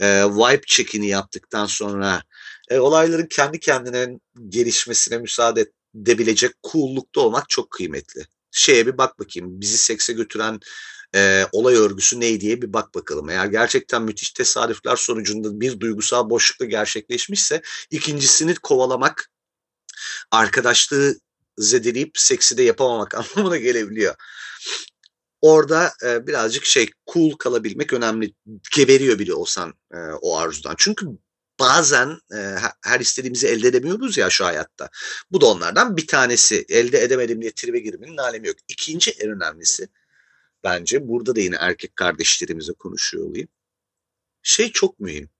e, 0.00 0.24
vibe 0.24 0.62
check'ini 0.66 1.08
yaptıktan 1.08 1.66
sonra 1.66 2.22
e, 2.70 2.78
olayların 2.78 3.26
kendi 3.26 3.60
kendine 3.60 4.18
gelişmesine 4.48 5.18
müsaade 5.18 5.70
edebilecek 5.94 6.52
cool'lukta 6.72 7.20
olmak 7.20 7.48
çok 7.48 7.70
kıymetli. 7.70 8.26
Şeye 8.50 8.86
bir 8.86 8.98
bak 8.98 9.18
bakayım 9.18 9.60
bizi 9.60 9.78
sekse 9.78 10.12
götüren 10.12 10.60
e, 11.14 11.46
olay 11.52 11.74
örgüsü 11.74 12.20
ne 12.20 12.40
diye 12.40 12.62
bir 12.62 12.72
bak 12.72 12.94
bakalım. 12.94 13.28
Eğer 13.28 13.46
gerçekten 13.46 14.02
müthiş 14.02 14.30
tesadüfler 14.30 14.96
sonucunda 14.96 15.60
bir 15.60 15.80
duygusal 15.80 16.30
boşlukla 16.30 16.64
gerçekleşmişse 16.64 17.62
ikincisini 17.90 18.54
kovalamak 18.54 19.30
arkadaşlığı 20.30 21.14
zedeleyip 21.58 22.18
seksi 22.18 22.56
de 22.56 22.62
yapamamak 22.62 23.14
anlamına 23.36 23.56
gelebiliyor. 23.56 24.14
Orada 25.40 25.92
e, 26.04 26.26
birazcık 26.26 26.64
şey 26.64 26.90
cool 27.12 27.32
kalabilmek 27.32 27.92
önemli. 27.92 28.34
Geberiyor 28.76 29.18
bile 29.18 29.34
olsan 29.34 29.74
e, 29.94 29.98
o 29.98 30.36
arzudan. 30.38 30.74
Çünkü 30.78 31.06
bazen 31.62 32.18
e, 32.34 32.56
her 32.84 33.00
istediğimizi 33.00 33.46
elde 33.48 33.68
edemiyoruz 33.68 34.18
ya 34.18 34.30
şu 34.30 34.44
hayatta. 34.44 34.90
Bu 35.30 35.40
da 35.40 35.46
onlardan 35.46 35.96
bir 35.96 36.06
tanesi. 36.06 36.66
Elde 36.68 37.02
edemedim 37.02 37.42
diye 37.42 37.52
tribe 37.52 37.78
girmenin 37.78 38.16
alemi 38.16 38.48
yok. 38.48 38.56
İkinci 38.68 39.10
en 39.10 39.30
önemlisi 39.30 39.88
bence 40.64 41.08
burada 41.08 41.36
da 41.36 41.40
yine 41.40 41.56
erkek 41.56 41.96
kardeşlerimize 41.96 42.72
konuşuyor 42.72 43.26
olayım. 43.26 43.48
Şey 44.42 44.72
çok 44.72 45.00
mühim. 45.00 45.30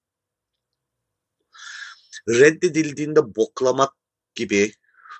Reddedildiğinde 2.28 3.34
boklamak 3.34 3.92
gibi 4.34 4.74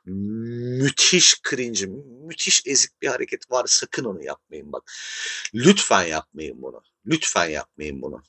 müthiş 0.05 1.41
cringe, 1.51 1.87
müthiş 2.27 2.63
ezik 2.67 3.03
bir 3.03 3.09
hareket 3.09 3.51
var. 3.51 3.65
Sakın 3.67 4.05
onu 4.05 4.25
yapmayın 4.25 4.73
bak. 4.73 4.93
Lütfen 5.55 6.05
yapmayın 6.05 6.63
bunu. 6.63 6.83
Lütfen 7.07 7.49
yapmayın 7.49 8.03
bunu. 8.03 8.23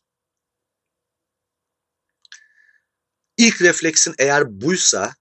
İlk 3.44 3.62
refleksin 3.62 4.16
eğer 4.20 4.62
buysa 4.62 5.16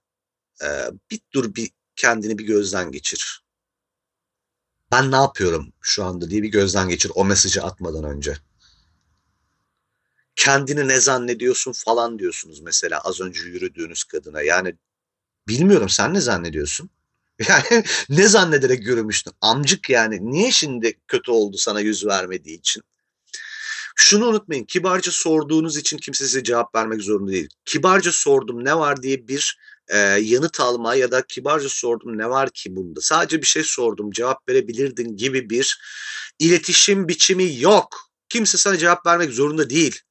e, 0.63 0.67
bir 1.11 1.19
dur 1.33 1.55
bir 1.55 1.71
kendini 1.95 2.37
bir 2.37 2.43
gözden 2.43 2.91
geçir. 2.91 3.43
Ben 4.91 5.11
ne 5.11 5.15
yapıyorum 5.15 5.73
şu 5.81 6.03
anda 6.03 6.29
diye 6.29 6.43
bir 6.43 6.47
gözden 6.47 6.89
geçir 6.89 7.11
o 7.15 7.25
mesajı 7.25 7.63
atmadan 7.63 8.03
önce. 8.03 8.37
Kendini 10.35 10.87
ne 10.87 10.99
zannediyorsun 10.99 11.71
falan 11.71 12.19
diyorsunuz 12.19 12.59
mesela 12.59 12.99
az 12.99 13.21
önce 13.21 13.41
yürüdüğünüz 13.41 14.03
kadına. 14.03 14.41
Yani 14.41 14.75
bilmiyorum 15.47 15.89
sen 15.89 16.13
ne 16.13 16.21
zannediyorsun? 16.21 16.89
Yani 17.49 17.83
ne 18.09 18.27
zannederek 18.27 18.87
yürümüştün? 18.87 19.33
Amcık 19.41 19.89
yani. 19.89 20.31
Niye 20.31 20.51
şimdi 20.51 20.99
kötü 21.07 21.31
oldu 21.31 21.57
sana 21.57 21.79
yüz 21.79 22.05
vermediği 22.05 22.57
için? 22.57 22.83
Şunu 23.95 24.27
unutmayın. 24.27 24.63
Kibarca 24.63 25.11
sorduğunuz 25.11 25.77
için 25.77 25.97
kimse 25.97 26.25
size 26.25 26.43
cevap 26.43 26.75
vermek 26.75 27.01
zorunda 27.01 27.31
değil. 27.31 27.49
Kibarca 27.65 28.11
sordum 28.11 28.65
ne 28.65 28.77
var 28.77 29.03
diye 29.03 29.27
bir 29.27 29.57
e, 29.87 29.97
yanıt 29.97 30.59
alma 30.59 30.95
ya 30.95 31.11
da 31.11 31.21
kibarca 31.21 31.69
sordum 31.69 32.17
ne 32.17 32.29
var 32.29 32.49
ki 32.49 32.75
bunda. 32.75 33.01
Sadece 33.01 33.41
bir 33.41 33.47
şey 33.47 33.63
sordum 33.63 34.11
cevap 34.11 34.49
verebilirdin 34.49 35.17
gibi 35.17 35.49
bir 35.49 35.79
iletişim 36.39 37.07
biçimi 37.07 37.59
yok. 37.59 38.09
Kimse 38.29 38.57
sana 38.57 38.77
cevap 38.77 39.05
vermek 39.05 39.31
zorunda 39.31 39.69
değil. 39.69 40.01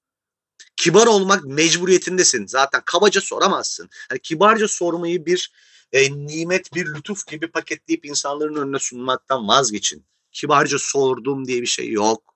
Kibar 0.76 1.06
olmak 1.06 1.44
mecburiyetindesin. 1.44 2.46
Zaten 2.46 2.82
kabaca 2.84 3.20
soramazsın. 3.20 3.90
Yani 4.10 4.20
kibarca 4.20 4.68
sormayı 4.68 5.26
bir 5.26 5.52
e, 5.92 6.12
nimet, 6.12 6.74
bir 6.74 6.86
lütuf 6.86 7.26
gibi 7.26 7.50
paketleyip 7.50 8.04
insanların 8.04 8.54
önüne 8.54 8.78
sunmaktan 8.78 9.48
vazgeçin. 9.48 10.06
Kibarca 10.32 10.78
sordum 10.78 11.46
diye 11.46 11.62
bir 11.62 11.66
şey 11.66 11.90
yok. 11.90 12.34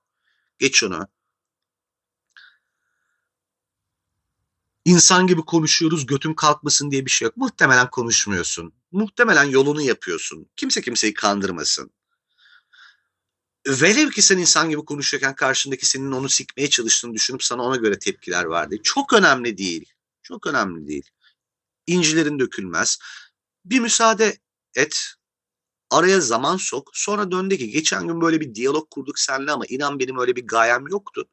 Geç 0.59 0.83
onu. 0.83 1.07
İnsan 4.87 5.27
gibi 5.27 5.41
konuşuyoruz 5.41 6.05
götün 6.05 6.33
kalkmasın 6.33 6.91
diye 6.91 7.05
bir 7.05 7.11
şey 7.11 7.25
yok. 7.25 7.37
Muhtemelen 7.37 7.89
konuşmuyorsun. 7.89 8.73
Muhtemelen 8.91 9.43
yolunu 9.43 9.81
yapıyorsun. 9.81 10.49
Kimse 10.55 10.81
kimseyi 10.81 11.13
kandırmasın. 11.13 11.91
Velev 13.67 14.09
ki 14.09 14.21
sen 14.21 14.37
insan 14.37 14.69
gibi 14.69 14.85
konuşuyorken 14.85 15.35
karşındaki 15.35 15.85
senin 15.85 16.11
onu 16.11 16.29
sikmeye 16.29 16.69
çalıştığını 16.69 17.13
düşünüp 17.13 17.43
sana 17.43 17.63
ona 17.63 17.75
göre 17.75 17.99
tepkiler 17.99 18.49
verdi. 18.49 18.79
Çok 18.83 19.13
önemli 19.13 19.57
değil. 19.57 19.93
Çok 20.23 20.47
önemli 20.47 20.87
değil. 20.87 21.09
İncilerin 21.87 22.39
dökülmez. 22.39 22.99
Bir 23.65 23.79
müsaade 23.79 24.37
et. 24.75 25.13
Araya 25.89 26.21
zaman 26.21 26.57
sok. 26.57 26.89
Sonra 26.93 27.31
döndü 27.31 27.57
ki 27.57 27.69
geçen 27.69 28.07
gün 28.07 28.21
böyle 28.21 28.41
bir 28.41 28.55
diyalog 28.55 28.89
kurduk 28.89 29.19
seninle 29.19 29.51
ama 29.51 29.65
inan 29.69 29.99
benim 29.99 30.19
öyle 30.19 30.35
bir 30.35 30.47
gayem 30.47 30.87
yoktu. 30.87 31.29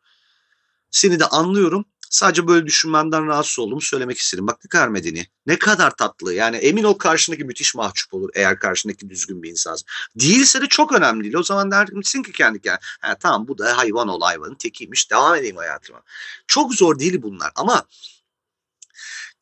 Seni 0.90 1.21
de 1.21 1.27
anlıyorum. 1.27 1.85
Sadece 2.14 2.46
böyle 2.46 2.66
düşünmenden 2.66 3.27
rahatsız 3.27 3.59
oldum 3.59 3.81
söylemek 3.81 4.18
istedim. 4.18 4.46
Bak 4.46 4.64
ne 4.64 4.68
kadar 4.68 4.88
medeni. 4.88 5.27
Ne 5.46 5.59
kadar 5.59 5.96
tatlı. 5.96 6.35
Yani 6.35 6.57
emin 6.57 6.85
ol 6.85 6.94
karşındaki 6.94 7.44
müthiş 7.44 7.74
mahcup 7.74 8.14
olur 8.14 8.31
eğer 8.35 8.59
karşındaki 8.59 9.11
düzgün 9.11 9.42
bir 9.42 9.50
insansın. 9.50 9.87
Değilse 10.16 10.62
de 10.62 10.66
çok 10.66 10.92
önemli 10.92 11.24
değil. 11.24 11.35
O 11.35 11.42
zaman 11.42 11.70
dersin 11.70 12.22
ki 12.22 12.33
kendi 12.33 12.61
kendine. 12.61 12.81
Ha, 13.00 13.18
tamam 13.18 13.48
bu 13.48 13.59
da 13.59 13.77
hayvan 13.77 14.09
ol 14.09 14.20
hayvanın 14.20 14.55
tekiymiş. 14.55 15.11
Devam 15.11 15.35
edeyim 15.35 15.57
hayatıma. 15.57 16.03
Çok 16.46 16.74
zor 16.74 16.98
değil 16.98 17.22
bunlar 17.22 17.53
ama 17.55 17.87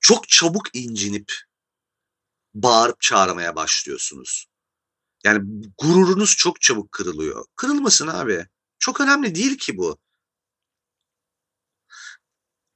çok 0.00 0.28
çabuk 0.28 0.68
incinip 0.72 1.32
bağırıp 2.54 3.00
çağırmaya 3.00 3.56
başlıyorsunuz. 3.56 4.46
Yani 5.24 5.42
gururunuz 5.78 6.36
çok 6.36 6.60
çabuk 6.60 6.92
kırılıyor. 6.92 7.44
Kırılmasın 7.56 8.06
abi. 8.06 8.46
Çok 8.78 9.00
önemli 9.00 9.34
değil 9.34 9.58
ki 9.58 9.76
bu 9.76 9.98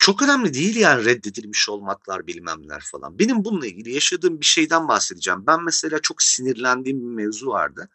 çok 0.06 0.22
önemli 0.22 0.54
değil 0.54 0.76
yani 0.76 1.04
reddedilmiş 1.04 1.68
olmaklar 1.68 2.26
bilmemler 2.26 2.80
falan. 2.80 3.18
Benim 3.18 3.44
bununla 3.44 3.66
ilgili 3.66 3.94
yaşadığım 3.94 4.40
bir 4.40 4.46
şeyden 4.46 4.88
bahsedeceğim. 4.88 5.46
Ben 5.46 5.64
mesela 5.64 5.98
çok 5.98 6.22
sinirlendiğim 6.22 7.00
bir 7.00 7.24
mevzu 7.24 7.46
vardı. 7.46 7.88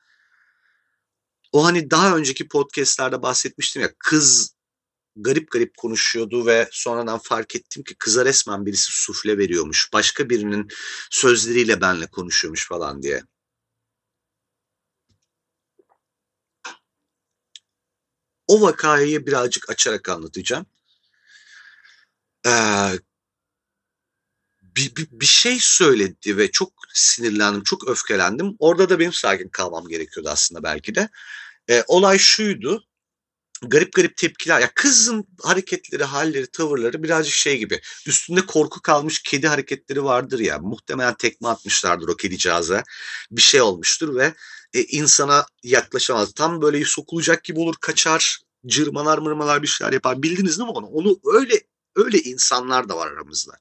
O 1.51 1.65
hani 1.65 1.91
daha 1.91 2.17
önceki 2.17 2.47
podcastlerde 2.47 3.21
bahsetmiştim 3.21 3.81
ya 3.81 3.89
kız 3.99 4.55
garip 5.15 5.51
garip 5.51 5.77
konuşuyordu 5.77 6.45
ve 6.45 6.69
sonradan 6.71 7.19
fark 7.19 7.55
ettim 7.55 7.83
ki 7.83 7.95
kıza 7.95 8.25
resmen 8.25 8.65
birisi 8.65 8.91
sufle 8.91 9.37
veriyormuş. 9.37 9.89
Başka 9.93 10.29
birinin 10.29 10.67
sözleriyle 11.09 11.81
benle 11.81 12.07
konuşuyormuş 12.07 12.67
falan 12.67 13.03
diye. 13.03 13.23
O 18.47 18.61
vakayı 18.61 19.25
birazcık 19.25 19.69
açarak 19.69 20.09
anlatacağım 20.09 20.65
Eee 22.45 22.99
bir, 24.75 24.95
bir, 24.95 25.07
bir 25.11 25.25
şey 25.25 25.57
söyledi 25.61 26.37
ve 26.37 26.51
çok 26.51 26.73
sinirlendim, 26.93 27.63
çok 27.63 27.87
öfkelendim. 27.87 28.55
Orada 28.59 28.89
da 28.89 28.99
benim 28.99 29.13
sakin 29.13 29.49
kalmam 29.49 29.87
gerekiyordu 29.87 30.29
aslında 30.29 30.63
belki 30.63 30.95
de. 30.95 31.09
E, 31.69 31.83
olay 31.87 32.17
şuydu. 32.17 32.83
Garip 33.63 33.93
garip 33.93 34.17
tepkiler. 34.17 34.59
Ya 34.61 34.71
kızın 34.75 35.27
hareketleri, 35.43 36.03
halleri, 36.03 36.47
tavırları 36.47 37.03
birazcık 37.03 37.35
şey 37.35 37.57
gibi. 37.57 37.81
Üstünde 38.07 38.45
korku 38.45 38.81
kalmış 38.81 39.23
kedi 39.23 39.47
hareketleri 39.47 40.03
vardır 40.03 40.39
ya. 40.39 40.59
Muhtemelen 40.59 41.13
tekme 41.13 41.47
atmışlardır 41.47 42.07
o 42.07 42.15
kedicağıza. 42.15 42.83
Bir 43.31 43.41
şey 43.41 43.61
olmuştur 43.61 44.15
ve 44.15 44.33
e, 44.73 44.83
insana 44.83 45.45
yaklaşamaz. 45.63 46.33
Tam 46.33 46.61
böyle 46.61 46.85
sokulacak 46.85 47.43
gibi 47.43 47.59
olur, 47.59 47.75
kaçar, 47.81 48.39
cırmalar 48.67 49.17
mırmalar 49.17 49.63
bir 49.63 49.67
şeyler 49.67 49.93
yapar. 49.93 50.23
Bildiniz 50.23 50.59
değil 50.59 50.69
mi 50.69 50.73
onu? 50.75 50.87
Onu 50.87 51.19
öyle 51.33 51.61
Öyle 51.95 52.19
insanlar 52.21 52.89
da 52.89 52.97
var 52.97 53.11
aramızda. 53.11 53.53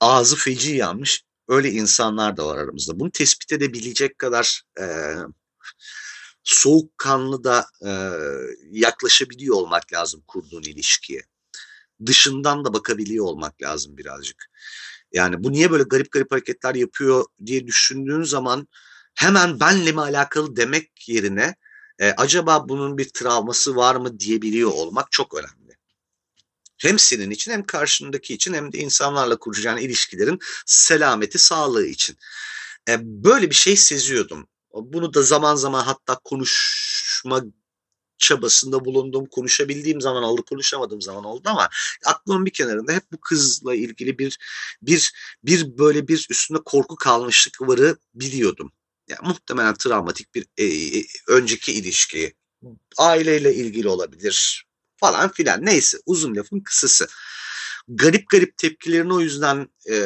Ağzı 0.00 0.36
feci 0.36 0.76
yanmış 0.76 1.24
öyle 1.48 1.70
insanlar 1.70 2.36
da 2.36 2.46
var 2.46 2.58
aramızda. 2.58 3.00
Bunu 3.00 3.10
tespit 3.10 3.52
edebilecek 3.52 4.18
kadar 4.18 4.62
e, 4.80 4.86
soğukkanlı 6.42 7.44
da 7.44 7.66
e, 7.86 7.90
yaklaşabiliyor 8.70 9.56
olmak 9.56 9.92
lazım 9.92 10.22
kurduğun 10.26 10.62
ilişkiye. 10.62 11.22
Dışından 12.06 12.64
da 12.64 12.74
bakabiliyor 12.74 13.24
olmak 13.24 13.62
lazım 13.62 13.96
birazcık. 13.96 14.50
Yani 15.12 15.44
bu 15.44 15.52
niye 15.52 15.70
böyle 15.70 15.82
garip 15.82 16.12
garip 16.12 16.32
hareketler 16.32 16.74
yapıyor 16.74 17.24
diye 17.46 17.66
düşündüğün 17.66 18.22
zaman 18.22 18.68
hemen 19.14 19.60
benle 19.60 19.92
mi 19.92 20.00
alakalı 20.00 20.56
demek 20.56 21.08
yerine 21.08 21.54
e, 21.98 22.10
acaba 22.10 22.68
bunun 22.68 22.98
bir 22.98 23.08
travması 23.08 23.76
var 23.76 23.96
mı 23.96 24.20
diyebiliyor 24.20 24.70
olmak 24.70 25.12
çok 25.12 25.34
önemli 25.34 25.63
hem 26.84 26.98
senin 26.98 27.30
için 27.30 27.52
hem 27.52 27.66
karşındaki 27.66 28.34
için 28.34 28.54
hem 28.54 28.72
de 28.72 28.78
insanlarla 28.78 29.36
kuracağın 29.36 29.76
ilişkilerin 29.76 30.38
selameti, 30.66 31.38
sağlığı 31.38 31.86
için. 31.86 32.16
E, 32.88 32.98
böyle 33.02 33.50
bir 33.50 33.54
şey 33.54 33.76
seziyordum. 33.76 34.48
Bunu 34.74 35.14
da 35.14 35.22
zaman 35.22 35.54
zaman 35.54 35.82
hatta 35.82 36.18
konuşma 36.24 37.42
çabasında 38.18 38.84
bulundum. 38.84 39.26
Konuşabildiğim 39.26 40.00
zaman 40.00 40.22
oldu, 40.22 40.44
konuşamadığım 40.44 41.02
zaman 41.02 41.24
oldu 41.24 41.42
ama 41.48 41.68
aklımın 42.04 42.46
bir 42.46 42.50
kenarında 42.50 42.92
hep 42.92 43.12
bu 43.12 43.20
kızla 43.20 43.74
ilgili 43.74 44.18
bir 44.18 44.38
bir 44.82 45.12
bir 45.44 45.78
böyle 45.78 46.08
bir 46.08 46.26
üstünde 46.30 46.58
korku 46.64 46.96
kalmışlık 46.96 47.60
varı 47.60 47.96
biliyordum. 48.14 48.72
Yani 49.08 49.20
muhtemelen 49.28 49.74
travmatik 49.74 50.34
bir 50.34 50.46
e, 50.56 50.64
e, 50.98 51.04
önceki 51.28 51.72
ilişki 51.72 52.34
aileyle 52.98 53.54
ilgili 53.54 53.88
olabilir 53.88 54.66
falan 55.04 55.32
filan. 55.32 55.66
Neyse 55.66 55.98
uzun 56.06 56.36
lafın 56.36 56.60
kısası. 56.60 57.08
Garip 57.88 58.28
garip 58.28 58.58
tepkilerini 58.58 59.12
o 59.12 59.20
yüzden 59.20 59.68
e, 59.90 59.96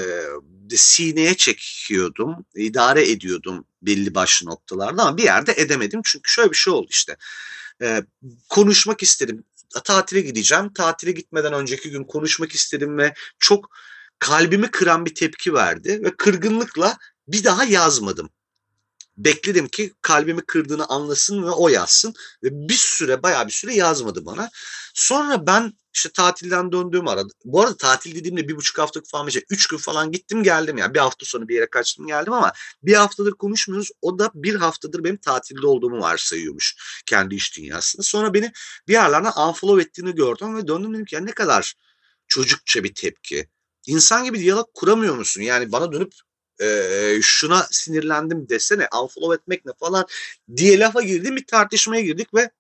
sineye 0.77 1.35
çekiyordum, 1.35 2.37
idare 2.57 3.11
ediyordum 3.11 3.65
belli 3.83 4.15
başlı 4.15 4.51
noktalarda 4.51 5.03
ama 5.03 5.17
bir 5.17 5.23
yerde 5.23 5.55
edemedim. 5.57 6.01
Çünkü 6.05 6.31
şöyle 6.31 6.51
bir 6.51 6.57
şey 6.57 6.73
oldu 6.73 6.87
işte. 6.91 7.17
E, 7.83 8.03
konuşmak 8.49 9.03
istedim. 9.03 9.45
Tatile 9.85 10.21
gideceğim. 10.21 10.73
Tatile 10.73 11.13
gitmeden 11.13 11.53
önceki 11.53 11.91
gün 11.91 12.05
konuşmak 12.05 12.53
istedim 12.53 12.99
ve 12.99 13.15
çok 13.39 13.71
kalbimi 14.19 14.71
kıran 14.71 15.07
bir 15.07 15.15
tepki 15.15 15.55
verdi 15.55 16.01
ve 16.05 16.17
kırgınlıkla 16.17 16.99
bir 17.29 17.45
daha 17.45 17.65
yazmadım 17.65 18.31
bekledim 19.19 19.69
ki 19.69 19.95
kalbimi 20.03 20.41
kırdığını 20.41 20.87
anlasın 20.87 21.47
ve 21.47 21.51
o 21.51 21.69
yazsın. 21.69 22.15
Ve 22.43 22.49
bir 22.53 22.75
süre 22.75 23.23
bayağı 23.23 23.47
bir 23.47 23.53
süre 23.53 23.75
yazmadı 23.75 24.27
bana. 24.27 24.51
Sonra 24.95 25.47
ben 25.47 25.73
işte 25.95 26.09
tatilden 26.09 26.73
döndüğüm 26.73 27.09
arada. 27.09 27.29
Bu 27.45 27.61
arada 27.61 27.77
tatil 27.77 28.15
dediğimde 28.15 28.49
bir 28.49 28.57
buçuk 28.57 28.79
haftalık 28.79 29.09
falan 29.09 29.29
şey. 29.29 29.43
Üç 29.51 29.67
gün 29.67 29.77
falan 29.77 30.13
gittim 30.13 30.43
geldim 30.43 30.79
yani. 30.79 30.95
Bir 30.95 30.99
hafta 30.99 31.27
sonra 31.27 31.49
bir 31.49 31.55
yere 31.55 31.71
kaçtım 31.71 32.07
geldim 32.07 32.33
ama 32.33 32.53
bir 32.83 32.95
haftadır 32.95 33.33
konuşmuyoruz. 33.33 33.91
O 34.03 34.19
da 34.19 34.31
bir 34.35 34.55
haftadır 34.55 35.05
benim 35.05 35.17
tatilde 35.17 35.67
olduğumu 35.67 36.01
varsayıyormuş 36.01 36.77
kendi 37.07 37.35
iş 37.35 37.57
dünyasında. 37.57 38.03
Sonra 38.03 38.35
beni 38.35 38.53
bir 38.89 38.93
yerlerden 38.93 39.33
unfollow 39.49 39.83
ettiğini 39.83 40.15
gördüm 40.15 40.57
ve 40.57 40.67
döndüm 40.69 40.95
dedim 40.95 41.05
ki 41.05 41.15
ya 41.15 41.21
ne 41.21 41.33
kadar 41.33 41.75
çocukça 42.29 42.85
bir 42.85 42.95
tepki. 42.95 43.49
İnsan 43.87 44.25
gibi 44.25 44.39
diyalog 44.39 44.67
kuramıyor 44.75 45.17
musun? 45.17 45.41
Yani 45.41 45.73
bana 45.73 45.93
dönüp 45.93 46.13
e, 46.61 47.19
şuna 47.23 47.67
sinirlendim 47.71 48.49
desene 48.49 48.89
unfollow 49.03 49.35
etmek 49.35 49.65
ne 49.67 49.73
falan 49.81 50.07
diye 50.57 50.79
lafa 50.79 51.03
girdim 51.03 51.37
bir 51.37 51.47
tartışmaya 51.47 52.03
girdik 52.03 52.35
ve 52.35 52.51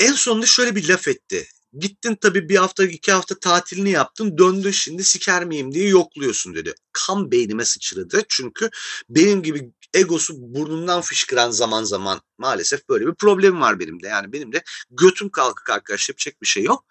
en 0.00 0.12
sonunda 0.12 0.46
şöyle 0.46 0.76
bir 0.76 0.88
laf 0.88 1.08
etti. 1.08 1.48
Gittin 1.78 2.14
tabii 2.14 2.48
bir 2.48 2.56
hafta 2.56 2.84
iki 2.84 3.12
hafta 3.12 3.38
tatilini 3.38 3.90
yaptın 3.90 4.38
döndün 4.38 4.70
şimdi 4.70 5.04
siker 5.04 5.44
miyim 5.44 5.72
diye 5.74 5.88
yokluyorsun 5.88 6.54
dedi. 6.54 6.74
Kan 6.92 7.30
beynime 7.30 7.64
sıçradı 7.64 8.22
çünkü 8.28 8.70
benim 9.08 9.42
gibi 9.42 9.72
egosu 9.94 10.34
burnundan 10.36 11.00
fışkıran 11.00 11.50
zaman 11.50 11.84
zaman 11.84 12.20
maalesef 12.38 12.88
böyle 12.88 13.06
bir 13.06 13.14
problem 13.14 13.60
var 13.60 13.80
benim 13.80 14.02
de. 14.02 14.08
Yani 14.08 14.32
benim 14.32 14.52
de 14.52 14.62
götüm 14.90 15.30
kalkık 15.30 15.70
arkadaş 15.70 16.08
yapacak 16.08 16.42
bir 16.42 16.46
şey 16.46 16.62
yok 16.62 16.84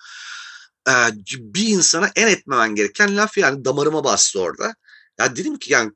e, 0.87 0.93
bir 1.39 1.67
insana 1.67 2.11
en 2.15 2.27
etmemen 2.27 2.75
gereken 2.75 3.17
laf 3.17 3.37
yani 3.37 3.65
damarıma 3.65 4.03
bastı 4.03 4.41
orada. 4.41 4.75
Ya 5.19 5.35
dedim 5.35 5.57
ki 5.59 5.73
yani 5.73 5.91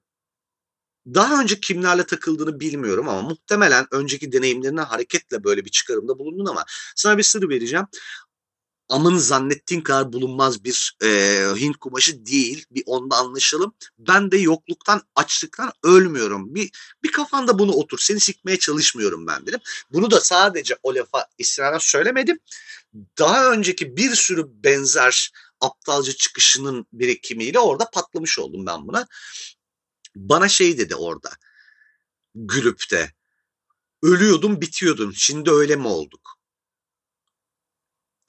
Daha 1.06 1.42
önce 1.42 1.60
kimlerle 1.60 2.06
takıldığını 2.06 2.60
bilmiyorum 2.60 3.10
ama 3.10 3.22
muhtemelen 3.22 3.88
önceki 3.92 4.32
deneyimlerinden 4.32 4.84
hareketle 4.84 5.44
böyle 5.44 5.66
bir 5.66 5.70
çıkarımda 5.70 6.20
bulundun 6.20 6.46
ama 6.46 6.66
sana 6.96 7.18
bir 7.18 7.24
sır 7.24 7.50
vereceğim 7.50 7.86
amın 8.92 9.18
zannettiğin 9.18 9.82
kadar 9.82 10.14
bulunmaz 10.14 10.64
bir 10.64 10.98
e, 11.04 11.08
Hint 11.60 11.78
kumaşı 11.78 12.26
değil. 12.26 12.66
Bir 12.72 12.84
onda 12.86 13.16
anlaşalım. 13.16 13.74
Ben 13.98 14.32
de 14.32 14.38
yokluktan, 14.38 15.02
açlıktan 15.16 15.72
ölmüyorum. 15.84 16.56
Bir, 16.56 16.72
bir 17.04 17.12
kafanda 17.12 17.60
bunu 17.60 17.72
otur. 17.72 18.00
Seni 18.00 18.20
sikmeye 18.20 18.60
çalışmıyorum 18.60 19.28
ben 19.28 19.46
dedim. 19.46 19.60
Bunu 19.92 20.12
da 20.12 20.22
sadece 20.22 20.78
o 20.84 20.96
lafa 20.96 21.28
istinaden 21.38 21.78
söylemedim. 21.78 22.40
Daha 23.18 23.52
önceki 23.52 23.98
bir 23.98 24.16
sürü 24.16 24.46
benzer 24.64 25.32
aptalca 25.62 26.14
çıkışının 26.14 26.86
birikimiyle 26.94 27.60
orada 27.60 27.90
patlamış 27.94 28.40
oldum 28.40 28.66
ben 28.66 28.88
buna. 28.88 29.08
Bana 30.16 30.50
şey 30.50 30.78
dedi 30.78 30.96
orada. 30.96 31.30
Gülüp 32.36 32.92
de. 32.92 33.12
Ölüyordun 34.04 34.62
bitiyordun. 34.62 35.14
Şimdi 35.16 35.52
öyle 35.52 35.76
mi 35.76 35.88
olduk? 35.88 36.41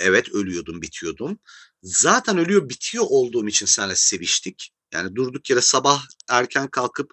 Evet 0.03 0.35
ölüyordum 0.35 0.83
bitiyordum. 0.83 1.39
Zaten 1.83 2.39
ölüyor 2.39 2.69
bitiyor 2.69 3.05
olduğum 3.09 3.49
için 3.49 3.67
seninle 3.67 3.97
seviştik. 3.97 4.71
Yani 4.93 5.17
durduk 5.17 5.51
yere 5.51 5.61
sabah 5.61 6.03
erken 6.29 6.69
kalkıp 6.69 7.13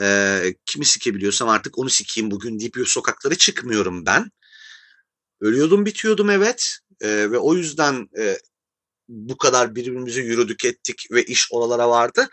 e, 0.00 0.54
kimi 0.66 0.84
sikebiliyorsam 0.84 1.48
artık 1.48 1.78
onu 1.78 1.90
sikeyim 1.90 2.30
bugün 2.30 2.60
deyip 2.60 2.76
sokaklara 2.86 3.34
çıkmıyorum 3.34 4.06
ben. 4.06 4.30
Ölüyordum 5.40 5.86
bitiyordum 5.86 6.30
evet 6.30 6.78
e, 7.00 7.08
ve 7.08 7.38
o 7.38 7.54
yüzden 7.54 8.08
e, 8.18 8.38
bu 9.08 9.36
kadar 9.36 9.74
birbirimize 9.74 10.20
yürüdük 10.20 10.64
ettik 10.64 11.06
ve 11.10 11.24
iş 11.24 11.48
oralara 11.52 11.88
vardı. 11.88 12.28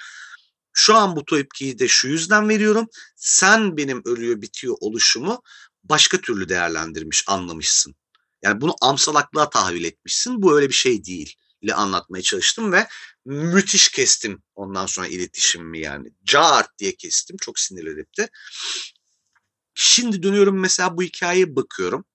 Şu 0.74 0.96
an 0.96 1.16
bu 1.16 1.26
tepkiyi 1.26 1.80
de 1.80 1.88
şu 1.88 2.08
yüzden 2.08 2.50
veriyorum. 2.50 2.88
Sen 3.16 3.78
benim 3.78 4.02
ölüyor 4.06 4.42
bitiyor 4.42 4.76
oluşumu 4.80 5.42
başka 5.84 6.22
türlü 6.22 6.50
değerlendirmiş, 6.50 7.24
anlamışsın. 7.28 7.96
Yani 8.44 8.62
bunu 8.62 8.76
amsalaklığa 8.82 9.50
tahvil 9.50 9.84
etmişsin. 9.84 10.42
Bu 10.42 10.56
öyle 10.56 10.70
bir 10.70 10.74
şey 10.74 11.06
değil 11.06 11.36
ile 11.62 11.74
anlatmaya 11.74 12.22
çalıştım 12.22 12.72
ve 12.72 12.88
müthiş 13.26 13.90
kestim 13.90 14.44
ondan 14.56 14.86
sonra 14.86 15.08
iletişimimi 15.08 15.80
yani. 15.80 16.12
Cart 16.24 16.80
diye 16.80 16.96
kestim. 16.96 17.38
Çok 17.38 17.60
sinirlenip 17.60 18.18
de. 18.18 18.30
Şimdi 19.74 20.24
dönüyorum 20.24 20.60
mesela 20.60 20.98
bu 20.98 21.04
hikayeye 21.04 21.56
bakıyorum. 21.56 22.06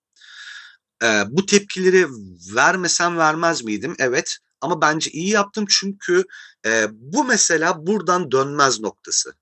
Ee, 1.03 1.23
bu 1.29 1.47
tepkileri 1.47 2.07
vermesem 2.55 3.19
vermez 3.19 3.65
miydim? 3.65 3.95
Evet. 3.99 4.39
Ama 4.61 4.81
bence 4.81 5.11
iyi 5.11 5.29
yaptım 5.29 5.65
çünkü 5.69 6.25
e, 6.67 6.87
bu 6.91 7.25
mesela 7.25 7.87
buradan 7.87 8.31
dönmez 8.31 8.81
noktası 8.81 9.35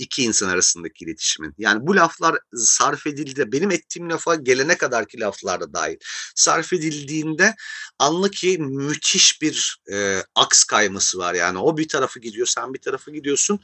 iki 0.00 0.22
insan 0.22 0.48
arasındaki 0.48 1.04
iletişimin. 1.04 1.54
Yani 1.58 1.86
bu 1.86 1.96
laflar 1.96 2.38
sarf 2.54 3.06
edildi. 3.06 3.52
Benim 3.52 3.70
ettiğim 3.70 4.10
lafa 4.10 4.34
gelene 4.34 4.76
kadarki 4.76 5.20
laflar 5.20 5.60
da 5.60 5.74
dahil. 5.74 5.96
Sarf 6.34 6.72
edildiğinde 6.72 7.54
anla 7.98 8.30
ki 8.30 8.58
müthiş 8.58 9.42
bir 9.42 9.82
e, 9.92 10.22
aks 10.34 10.64
kayması 10.64 11.18
var. 11.18 11.34
Yani 11.34 11.58
o 11.58 11.76
bir 11.76 11.88
tarafı 11.88 12.20
gidiyor, 12.20 12.46
sen 12.46 12.74
bir 12.74 12.78
tarafı 12.80 13.10
gidiyorsun. 13.10 13.60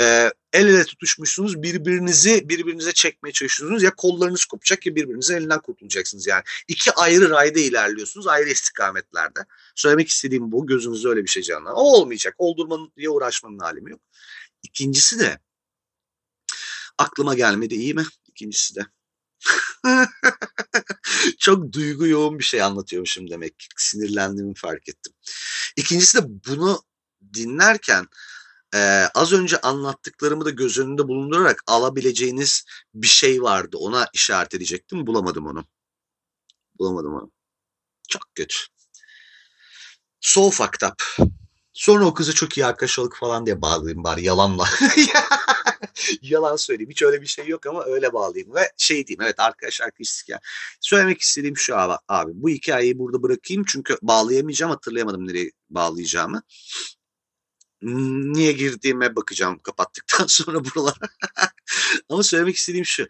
E, 0.00 0.04
el 0.52 0.66
ele 0.66 0.84
tutuşmuşsunuz, 0.84 1.62
birbirinizi 1.62 2.48
birbirinize 2.48 2.92
çekmeye 2.92 3.32
çalışıyorsunuz. 3.32 3.82
Ya 3.82 3.94
kollarınız 3.94 4.44
kopacak 4.44 4.86
ya 4.86 4.94
birbirinizin 4.94 5.36
elinden 5.36 5.60
kurtulacaksınız. 5.60 6.26
Yani 6.26 6.42
iki 6.68 6.92
ayrı 6.92 7.30
rayda 7.30 7.60
ilerliyorsunuz, 7.60 8.26
ayrı 8.26 8.50
istikametlerde. 8.50 9.40
Söylemek 9.74 10.08
istediğim 10.08 10.52
bu. 10.52 10.66
Gözünüzde 10.66 11.08
öyle 11.08 11.22
bir 11.22 11.28
şey 11.28 11.42
canlı. 11.42 11.70
O 11.70 11.82
olmayacak. 11.82 12.34
Oldurmanın 12.38 12.92
diye 12.96 13.10
uğraşmanın 13.10 13.58
alemi 13.58 13.90
yok. 13.90 14.00
İkincisi 14.62 15.18
de 15.18 15.38
Aklıma 16.98 17.34
gelmedi 17.34 17.74
iyi 17.74 17.94
mi? 17.94 18.04
İkincisi 18.28 18.74
de. 18.74 18.86
Çok 21.38 21.72
duygu 21.72 22.06
yoğun 22.06 22.38
bir 22.38 22.44
şey 22.44 22.62
anlatıyormuşum 22.62 23.30
demek 23.30 23.58
ki. 23.58 23.66
Sinirlendiğimi 23.76 24.54
fark 24.54 24.88
ettim. 24.88 25.12
İkincisi 25.76 26.18
de 26.18 26.22
bunu 26.26 26.82
dinlerken 27.34 28.06
e, 28.74 28.78
az 29.14 29.32
önce 29.32 29.60
anlattıklarımı 29.60 30.44
da 30.44 30.50
göz 30.50 30.78
önünde 30.78 31.08
bulundurarak 31.08 31.62
alabileceğiniz 31.66 32.64
bir 32.94 33.06
şey 33.06 33.42
vardı. 33.42 33.76
Ona 33.76 34.08
işaret 34.14 34.54
edecektim. 34.54 35.06
Bulamadım 35.06 35.46
onu. 35.46 35.64
Bulamadım 36.78 37.14
onu. 37.14 37.32
Çok 38.08 38.22
kötü. 38.34 38.56
So 40.20 40.50
fucked 40.50 40.88
up. 40.88 41.02
Sonra 41.76 42.04
o 42.04 42.14
kızı 42.14 42.34
çok 42.34 42.58
iyi 42.58 42.66
arkadaş 42.66 42.98
olduk 42.98 43.16
falan 43.16 43.46
diye 43.46 43.62
bağlayayım 43.62 44.04
bari 44.04 44.24
yalanla. 44.24 44.68
Yalan 46.22 46.56
söyleyeyim. 46.56 46.90
Hiç 46.90 47.02
öyle 47.02 47.22
bir 47.22 47.26
şey 47.26 47.46
yok 47.46 47.66
ama 47.66 47.84
öyle 47.84 48.12
bağlayayım. 48.12 48.54
Ve 48.54 48.72
şey 48.76 49.06
diyeyim 49.06 49.22
evet 49.22 49.40
arkadaş 49.40 49.80
arkadaşlık 49.80 50.28
ya. 50.28 50.40
Söylemek 50.80 51.20
istediğim 51.20 51.56
şu 51.56 51.76
abi, 51.78 51.92
abi 52.08 52.32
bu 52.34 52.48
hikayeyi 52.48 52.98
burada 52.98 53.22
bırakayım 53.22 53.64
çünkü 53.68 53.96
bağlayamayacağım 54.02 54.70
hatırlayamadım 54.70 55.28
nereye 55.28 55.50
bağlayacağımı. 55.70 56.42
Niye 57.82 58.52
girdiğime 58.52 59.16
bakacağım 59.16 59.58
kapattıktan 59.58 60.26
sonra 60.28 60.64
buralara. 60.64 61.08
ama 62.08 62.22
söylemek 62.22 62.56
istediğim 62.56 62.86
şu 62.86 63.06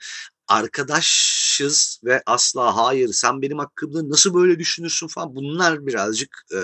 arkadaşız 0.48 2.00
ve 2.04 2.22
asla 2.26 2.76
hayır 2.76 3.12
sen 3.12 3.42
benim 3.42 3.58
hakkımda 3.58 4.10
nasıl 4.10 4.34
böyle 4.34 4.58
düşünürsün 4.58 5.06
falan 5.06 5.36
bunlar 5.36 5.86
birazcık 5.86 6.46
e, 6.54 6.58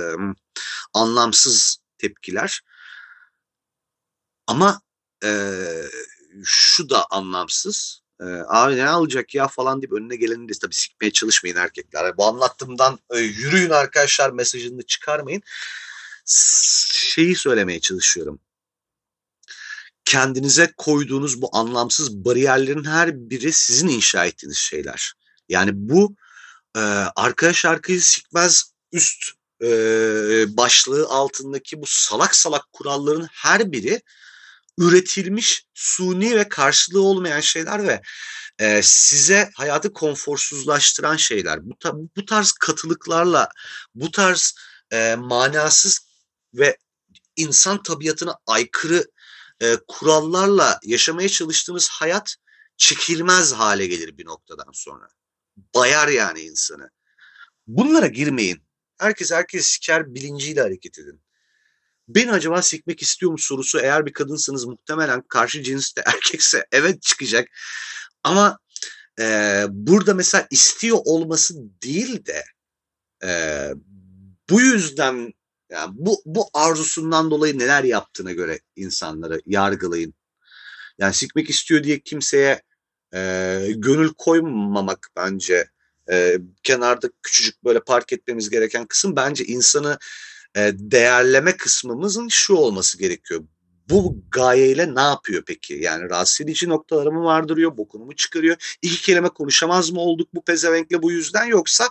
anlamsız 0.94 1.81
tepkiler. 2.02 2.60
Ama 4.46 4.80
e, 5.24 5.30
şu 6.44 6.90
da 6.90 7.06
anlamsız. 7.10 8.02
E, 8.20 8.24
abi 8.48 8.76
ne 8.76 8.88
alacak 8.88 9.34
ya 9.34 9.48
falan 9.48 9.82
deyip 9.82 9.92
önüne 9.92 10.16
geleni 10.16 10.48
de 10.48 10.52
tabii 10.62 10.74
sikmeye 10.74 11.12
çalışmayın 11.12 11.56
erkekler. 11.56 12.16
Bu 12.16 12.26
anlattığımdan 12.26 12.98
e, 13.10 13.18
yürüyün 13.18 13.70
arkadaşlar 13.70 14.30
mesajını 14.30 14.82
çıkarmayın. 14.82 15.42
Şeyi 16.26 17.36
söylemeye 17.36 17.80
çalışıyorum. 17.80 18.40
Kendinize 20.04 20.72
koyduğunuz 20.76 21.42
bu 21.42 21.50
anlamsız 21.52 22.24
bariyerlerin 22.24 22.84
her 22.84 23.30
biri 23.30 23.52
sizin 23.52 23.88
inşa 23.88 24.26
ettiğiniz 24.26 24.56
şeyler. 24.56 25.12
Yani 25.48 25.70
bu 25.74 26.14
e, 26.76 26.80
arkadaş 27.16 27.64
arkayı 27.64 28.02
sikmez 28.02 28.72
üst 28.92 29.41
e, 29.62 29.66
başlığı 30.56 31.06
altındaki 31.08 31.82
bu 31.82 31.86
salak 31.86 32.36
salak 32.36 32.72
kuralların 32.72 33.28
her 33.32 33.72
biri 33.72 34.02
üretilmiş 34.78 35.64
suni 35.74 36.36
ve 36.36 36.48
karşılığı 36.48 37.02
olmayan 37.02 37.40
şeyler 37.40 37.88
ve 37.88 38.02
e, 38.58 38.80
size 38.82 39.50
hayatı 39.54 39.92
konforsuzlaştıran 39.92 41.16
şeyler. 41.16 41.58
Bu, 41.66 41.74
bu 42.16 42.24
tarz 42.24 42.52
katılıklarla, 42.52 43.48
bu 43.94 44.10
tarz 44.10 44.54
e, 44.90 45.14
manasız 45.14 46.00
ve 46.54 46.76
insan 47.36 47.82
tabiatına 47.82 48.36
aykırı 48.46 49.04
e, 49.60 49.76
kurallarla 49.88 50.80
yaşamaya 50.84 51.28
çalıştığınız 51.28 51.88
hayat 51.88 52.36
çekilmez 52.76 53.52
hale 53.52 53.86
gelir 53.86 54.18
bir 54.18 54.26
noktadan 54.26 54.70
sonra. 54.72 55.08
Bayar 55.74 56.08
yani 56.08 56.40
insanı. 56.40 56.90
Bunlara 57.66 58.06
girmeyin. 58.06 58.62
Herkes 59.02 59.32
herkes 59.32 59.66
siker 59.66 60.14
bilinciyle 60.14 60.60
hareket 60.60 60.98
edin. 60.98 61.20
Beni 62.08 62.32
acaba 62.32 62.62
sikmek 62.62 63.02
istiyor 63.02 63.32
mu 63.32 63.38
sorusu 63.38 63.80
eğer 63.80 64.06
bir 64.06 64.12
kadınsınız 64.12 64.64
muhtemelen 64.64 65.22
karşı 65.22 65.62
cinste 65.62 66.02
erkekse 66.06 66.66
evet 66.72 67.02
çıkacak. 67.02 67.48
Ama 68.22 68.58
e, 69.20 69.64
burada 69.68 70.14
mesela 70.14 70.46
istiyor 70.50 70.98
olması 71.04 71.54
değil 71.82 72.26
de 72.26 72.44
e, 73.24 73.70
bu 74.50 74.60
yüzden 74.60 75.32
yani 75.70 75.94
bu, 75.94 76.22
bu 76.26 76.50
arzusundan 76.54 77.30
dolayı 77.30 77.58
neler 77.58 77.84
yaptığına 77.84 78.32
göre 78.32 78.60
insanları 78.76 79.40
yargılayın. 79.46 80.14
Yani 80.98 81.14
sikmek 81.14 81.50
istiyor 81.50 81.84
diye 81.84 82.00
kimseye 82.00 82.62
e, 83.14 83.20
gönül 83.76 84.14
koymamak 84.18 85.08
bence 85.16 85.68
e, 86.12 86.38
kenarda 86.62 87.08
küçücük 87.22 87.64
böyle 87.64 87.80
park 87.80 88.12
etmemiz 88.12 88.50
gereken 88.50 88.86
kısım 88.86 89.16
bence 89.16 89.44
insanı 89.44 89.98
e, 90.56 90.72
değerleme 90.74 91.56
kısmımızın 91.56 92.28
şu 92.28 92.54
olması 92.54 92.98
gerekiyor. 92.98 93.44
Bu 93.90 94.16
gayeyle 94.30 94.94
ne 94.94 95.00
yapıyor 95.00 95.42
peki? 95.46 95.74
Yani 95.74 96.10
rahatsız 96.10 96.40
edici 96.40 96.68
noktaları 96.68 97.12
mı 97.12 97.24
vardırıyor, 97.24 97.76
bokunu 97.76 98.04
mu 98.04 98.16
çıkarıyor? 98.16 98.76
İki 98.82 99.02
kelime 99.02 99.28
konuşamaz 99.28 99.90
mı 99.90 100.00
olduk 100.00 100.28
bu 100.34 100.44
pezevenkle 100.44 101.02
bu 101.02 101.12
yüzden 101.12 101.44
yoksa 101.44 101.88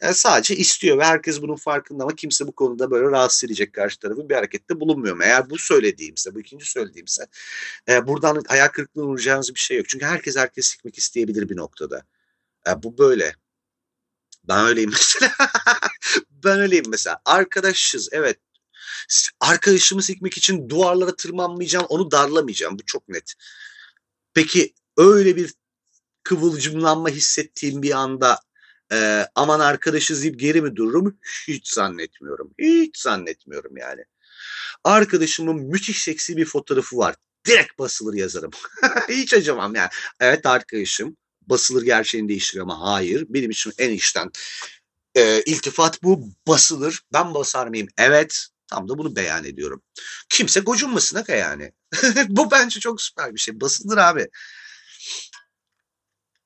e, 0.00 0.12
sadece 0.12 0.56
istiyor 0.56 0.98
ve 0.98 1.04
herkes 1.04 1.42
bunun 1.42 1.56
farkında 1.56 2.02
ama 2.02 2.14
kimse 2.14 2.46
bu 2.46 2.52
konuda 2.52 2.90
böyle 2.90 3.10
rahatsız 3.10 3.44
edecek 3.44 3.72
karşı 3.72 3.98
tarafı 3.98 4.28
bir 4.28 4.34
harekette 4.34 4.80
bulunmuyor 4.80 5.16
mu? 5.16 5.22
Eğer 5.24 5.50
bu 5.50 5.58
söylediğimse, 5.58 6.34
bu 6.34 6.40
ikinci 6.40 6.70
söylediğimse 6.70 7.26
e, 7.88 8.06
buradan 8.06 8.42
hayal 8.48 8.68
kırıklığına 8.68 9.06
uğrayacağınız 9.06 9.54
bir 9.54 9.60
şey 9.60 9.76
yok. 9.76 9.88
Çünkü 9.88 10.06
herkes 10.06 10.36
herkes 10.36 10.66
sikmek 10.66 10.98
isteyebilir 10.98 11.48
bir 11.48 11.56
noktada. 11.56 12.02
E, 12.68 12.82
bu 12.82 12.98
böyle. 12.98 13.34
Ben 14.48 14.66
öyleyim 14.66 14.90
mesela. 14.90 15.32
ben 16.30 16.60
öyleyim 16.60 16.84
mesela. 16.88 17.20
Arkadaşız 17.24 18.08
evet. 18.12 18.38
Arkadaşımı 19.40 20.02
sikmek 20.02 20.38
için 20.38 20.68
duvarlara 20.68 21.16
tırmanmayacağım, 21.16 21.86
onu 21.88 22.10
darlamayacağım. 22.10 22.78
Bu 22.78 22.82
çok 22.86 23.08
net. 23.08 23.34
Peki 24.34 24.74
öyle 24.96 25.36
bir 25.36 25.54
kıvılcımlanma 26.22 27.08
hissettiğim 27.08 27.82
bir 27.82 27.92
anda 27.92 28.40
e, 28.92 29.26
aman 29.34 29.60
arkadaşız 29.60 30.22
deyip 30.22 30.40
geri 30.40 30.62
mi 30.62 30.76
dururum? 30.76 31.18
Hiç 31.48 31.68
zannetmiyorum. 31.72 32.54
Hiç 32.58 32.98
zannetmiyorum 32.98 33.76
yani. 33.76 34.04
Arkadaşımın 34.84 35.56
müthiş 35.56 36.02
seksi 36.02 36.36
bir 36.36 36.44
fotoğrafı 36.44 36.96
var. 36.96 37.16
Direkt 37.46 37.78
basılır 37.78 38.14
yazarım. 38.14 38.50
Hiç 39.08 39.34
acımam 39.34 39.74
yani. 39.74 39.90
Evet 40.20 40.46
arkadaşım 40.46 41.16
basılır 41.46 41.82
gerçeğini 41.82 42.28
değiştiriyor 42.28 42.64
ama 42.64 42.80
hayır. 42.80 43.26
Benim 43.28 43.50
için 43.50 43.72
en 43.78 43.90
içten 43.90 44.30
e, 45.14 45.42
iltifat 45.42 46.02
bu 46.02 46.28
basılır. 46.48 47.00
Ben 47.12 47.34
basar 47.34 47.66
mıyım? 47.66 47.88
Evet. 47.98 48.46
Tam 48.66 48.88
da 48.88 48.98
bunu 48.98 49.16
beyan 49.16 49.44
ediyorum. 49.44 49.82
Kimse 50.28 50.60
gocunmasın 50.60 51.16
aga 51.16 51.34
yani. 51.34 51.72
bu 52.28 52.50
bence 52.50 52.80
çok 52.80 53.02
süper 53.02 53.34
bir 53.34 53.40
şey. 53.40 53.60
Basılır 53.60 53.96
abi. 53.96 54.28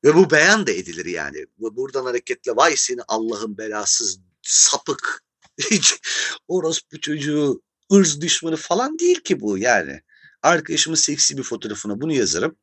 Ve 0.05 0.15
bu 0.15 0.31
beyan 0.31 0.67
da 0.67 0.71
edilir 0.73 1.07
yani. 1.07 1.47
Bu- 1.59 1.77
Buradan 1.77 2.05
hareketle 2.05 2.57
vay 2.57 2.77
seni 2.77 3.01
Allah'ın 3.09 3.59
belasız 3.59 4.21
sapık 4.43 5.25
orospu 6.49 7.01
çocuğu 7.01 7.63
ırz 7.93 8.21
düşmanı 8.21 8.57
falan 8.57 8.99
değil 8.99 9.21
ki 9.21 9.41
bu 9.41 9.59
yani. 9.59 10.01
Arkadaşımın 10.43 10.97
seksi 10.97 11.39
bir 11.39 11.43
fotoğrafına 11.43 12.01
bunu 12.01 12.13
yazarım. 12.13 12.57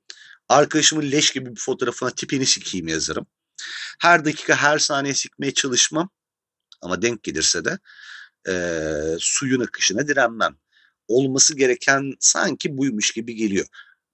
Arkadaşımın 0.49 1.11
leş 1.11 1.31
gibi 1.31 1.55
bir 1.55 1.59
fotoğrafına 1.59 2.09
tipini 2.09 2.45
sikeyim 2.45 2.87
yazarım. 2.87 3.27
Her 3.99 4.25
dakika 4.25 4.55
her 4.55 4.79
saniye 4.79 5.13
sikmeye 5.13 5.53
çalışmam. 5.53 6.09
Ama 6.81 7.01
denk 7.01 7.23
gelirse 7.23 7.65
de 7.65 7.79
eee, 8.47 9.15
suyun 9.19 9.61
akışına 9.61 10.07
direnmem. 10.07 10.55
Olması 11.07 11.55
gereken 11.55 12.13
sanki 12.19 12.77
buymuş 12.77 13.11
gibi 13.11 13.35
geliyor. 13.35 13.65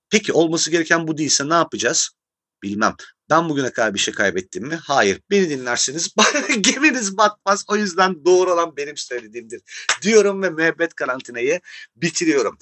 Peki 0.10 0.34
olması 0.34 0.72
gereken 0.72 1.08
bu 1.08 1.18
değilse 1.18 1.50
ne 1.50 1.54
yapacağız? 1.54 2.10
Bilmem. 2.64 2.96
Ben 3.30 3.50
bugüne 3.50 3.74
kadar 3.74 3.94
bir 3.94 4.00
şey 4.00 4.14
kaybettim 4.14 4.68
mi? 4.68 4.76
Hayır. 4.76 5.22
Beni 5.32 5.50
dinlerseniz 5.50 6.10
geminiz 6.62 7.18
batmaz. 7.18 7.66
O 7.68 7.76
yüzden 7.76 8.26
doğru 8.26 8.54
olan 8.54 8.78
benim 8.78 8.98
söylediğimdir. 8.98 9.62
Diyorum 10.02 10.44
ve 10.44 10.50
müebbet 10.50 10.94
karantinayı 10.94 11.62
bitiriyorum. 11.96 12.58